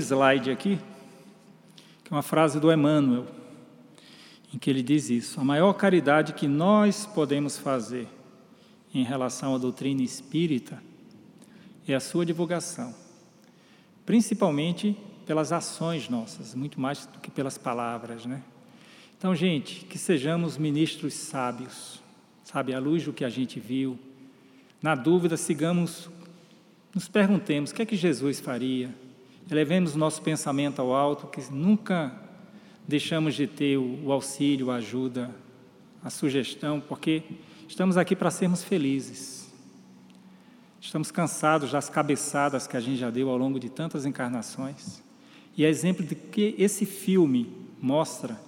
Slide 0.00 0.50
aqui, 0.50 0.78
que 2.02 2.12
é 2.12 2.16
uma 2.16 2.22
frase 2.22 2.58
do 2.58 2.72
Emmanuel, 2.72 3.26
em 4.52 4.58
que 4.58 4.68
ele 4.68 4.82
diz 4.82 5.10
isso: 5.10 5.40
a 5.40 5.44
maior 5.44 5.72
caridade 5.74 6.32
que 6.32 6.48
nós 6.48 7.06
podemos 7.06 7.56
fazer 7.56 8.08
em 8.92 9.04
relação 9.04 9.54
à 9.54 9.58
doutrina 9.58 10.02
espírita 10.02 10.82
é 11.86 11.94
a 11.94 12.00
sua 12.00 12.26
divulgação, 12.26 12.94
principalmente 14.04 14.96
pelas 15.26 15.52
ações 15.52 16.08
nossas, 16.08 16.54
muito 16.54 16.80
mais 16.80 17.06
do 17.06 17.20
que 17.20 17.30
pelas 17.30 17.56
palavras, 17.56 18.26
né? 18.26 18.42
Então, 19.16 19.34
gente, 19.34 19.84
que 19.84 19.98
sejamos 19.98 20.56
ministros 20.56 21.12
sábios, 21.14 22.02
sabe, 22.42 22.74
à 22.74 22.78
luz 22.80 23.04
do 23.04 23.12
que 23.12 23.24
a 23.24 23.28
gente 23.28 23.60
viu. 23.60 23.98
Na 24.82 24.94
dúvida, 24.94 25.36
sigamos, 25.36 26.08
nos 26.94 27.06
perguntemos 27.06 27.70
o 27.70 27.74
que 27.74 27.82
é 27.82 27.86
que 27.86 27.96
Jesus 27.96 28.40
faria. 28.40 28.94
Elevemos 29.50 29.96
nosso 29.96 30.22
pensamento 30.22 30.80
ao 30.80 30.94
alto, 30.94 31.26
que 31.26 31.42
nunca 31.52 32.14
deixamos 32.86 33.34
de 33.34 33.48
ter 33.48 33.76
o 33.76 34.12
auxílio, 34.12 34.70
a 34.70 34.76
ajuda, 34.76 35.28
a 36.04 36.08
sugestão, 36.08 36.80
porque 36.80 37.24
estamos 37.66 37.96
aqui 37.96 38.14
para 38.14 38.30
sermos 38.30 38.62
felizes. 38.62 39.52
Estamos 40.80 41.10
cansados 41.10 41.72
das 41.72 41.90
cabeçadas 41.90 42.68
que 42.68 42.76
a 42.76 42.80
gente 42.80 42.98
já 42.98 43.10
deu 43.10 43.28
ao 43.28 43.36
longo 43.36 43.58
de 43.58 43.68
tantas 43.68 44.06
encarnações. 44.06 45.02
E 45.56 45.64
é 45.64 45.68
exemplo 45.68 46.06
de 46.06 46.14
que 46.14 46.54
esse 46.56 46.86
filme 46.86 47.52
mostra 47.82 48.40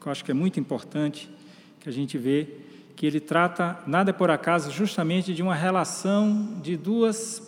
que 0.00 0.08
eu 0.08 0.12
acho 0.12 0.24
que 0.24 0.32
é 0.32 0.34
muito 0.34 0.58
importante 0.58 1.30
que 1.78 1.88
a 1.88 1.92
gente 1.92 2.18
vê 2.18 2.48
que 2.96 3.06
ele 3.06 3.20
trata, 3.20 3.78
nada 3.86 4.10
é 4.10 4.12
por 4.12 4.28
acaso, 4.28 4.72
justamente 4.72 5.32
de 5.32 5.40
uma 5.40 5.54
relação 5.54 6.58
de 6.60 6.76
duas 6.76 7.40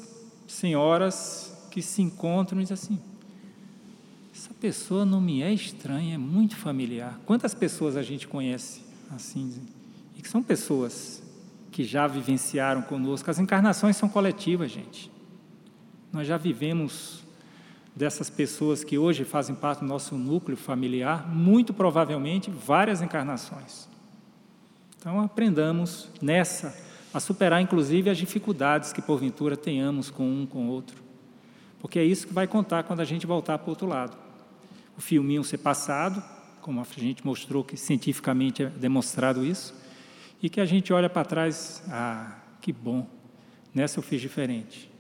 senhoras 0.47 1.50
que 1.71 1.81
se 1.81 2.03
encontram 2.03 2.61
e 2.61 2.65
dizem 2.65 2.75
assim: 2.75 3.01
essa 4.35 4.55
pessoa 4.55 5.05
não 5.05 5.21
me 5.21 5.43
é 5.43 5.53
estranha, 5.53 6.15
é 6.15 6.19
muito 6.19 6.57
familiar. 6.57 7.19
Quantas 7.27 7.55
pessoas 7.55 7.97
a 7.97 8.03
gente 8.03 8.27
conhece 8.27 8.83
assim? 9.15 9.53
E 10.17 10.23
que 10.23 10.29
são 10.29 10.43
pessoas 10.43 11.23
que 11.71 11.85
já 11.85 12.07
vivenciaram 12.07 12.83
conosco. 12.83 13.31
As 13.31 13.39
encarnações 13.39 13.97
são 13.97 14.09
coletivas, 14.09 14.71
gente. 14.71 15.11
Nós 16.13 16.27
já 16.27 16.37
vivemos 16.37 17.23
dessas 17.95 18.31
pessoas 18.31 18.83
que 18.83 18.99
hoje 18.99 19.25
fazem 19.25 19.55
parte 19.55 19.81
do 19.81 19.87
nosso 19.87 20.17
núcleo 20.17 20.57
familiar, 20.57 21.29
muito 21.29 21.73
provavelmente 21.73 22.51
várias 22.51 23.03
encarnações. 23.03 23.89
Então 24.99 25.21
aprendamos 25.21 26.09
nessa 26.21 26.75
a 27.13 27.19
superar 27.19 27.61
inclusive 27.61 28.09
as 28.09 28.17
dificuldades 28.17 28.93
que 28.93 29.03
porventura 29.03 29.57
tenhamos 29.57 30.11
com 30.11 30.25
um 30.25 30.47
com 30.47 30.69
outro. 30.69 31.10
Porque 31.81 31.99
é 31.99 32.05
isso 32.05 32.27
que 32.27 32.33
vai 32.33 32.47
contar 32.47 32.83
quando 32.85 33.01
a 33.01 33.05
gente 33.05 33.27
voltar 33.27 33.59
para 33.59 33.67
o 33.67 33.71
outro 33.71 33.87
lado. 33.87 34.17
O 34.97 35.01
filminho 35.01 35.43
ser 35.43 35.59
passado, 35.59 36.23
como 36.61 36.81
a 36.81 36.87
gente 37.01 37.25
mostrou 37.25 37.65
que 37.65 37.77
cientificamente 37.77 38.65
é 38.65 38.67
demonstrado 38.67 39.45
isso, 39.45 39.75
e 40.43 40.49
que 40.49 40.61
a 40.61 40.67
gente 40.67 40.93
olha 40.93 41.09
para 41.09 41.25
trás, 41.25 41.83
ah, 41.89 42.37
que 42.61 42.73
bom, 42.73 43.07
nessa 43.75 43.99
eu 43.99 44.03
fiz 44.03 44.21
diferente. 44.21 44.91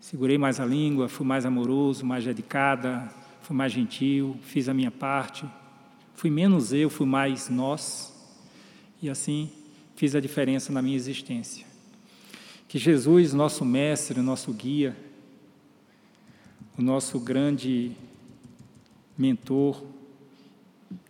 Segurei 0.00 0.38
mais 0.38 0.60
a 0.60 0.64
língua, 0.64 1.08
fui 1.08 1.26
mais 1.26 1.44
amoroso, 1.44 2.04
mais 2.04 2.24
dedicada, 2.24 3.10
fui 3.42 3.56
mais 3.56 3.72
gentil, 3.72 4.36
fiz 4.42 4.68
a 4.68 4.74
minha 4.74 4.90
parte. 4.90 5.44
Fui 6.14 6.30
menos 6.30 6.72
eu, 6.72 6.88
fui 6.88 7.06
mais 7.06 7.48
nós. 7.48 8.12
E 9.02 9.10
assim 9.10 9.50
fiz 9.96 10.14
a 10.14 10.20
diferença 10.20 10.72
na 10.72 10.80
minha 10.80 10.96
existência. 10.96 11.66
Que 12.68 12.78
Jesus, 12.78 13.32
nosso 13.32 13.64
mestre, 13.64 14.20
nosso 14.20 14.52
guia, 14.52 14.96
o 16.78 16.82
nosso 16.82 17.18
grande 17.18 17.92
mentor 19.16 19.82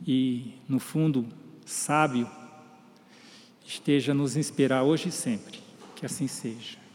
e, 0.07 0.55
no 0.69 0.79
fundo, 0.79 1.27
sábio, 1.65 2.31
esteja 3.65 4.13
a 4.13 4.15
nos 4.15 4.37
inspirar 4.37 4.85
hoje 4.85 5.09
e 5.09 5.13
sempre. 5.13 5.61
Que 5.97 6.07
assim 6.07 6.29
seja. 6.29 6.86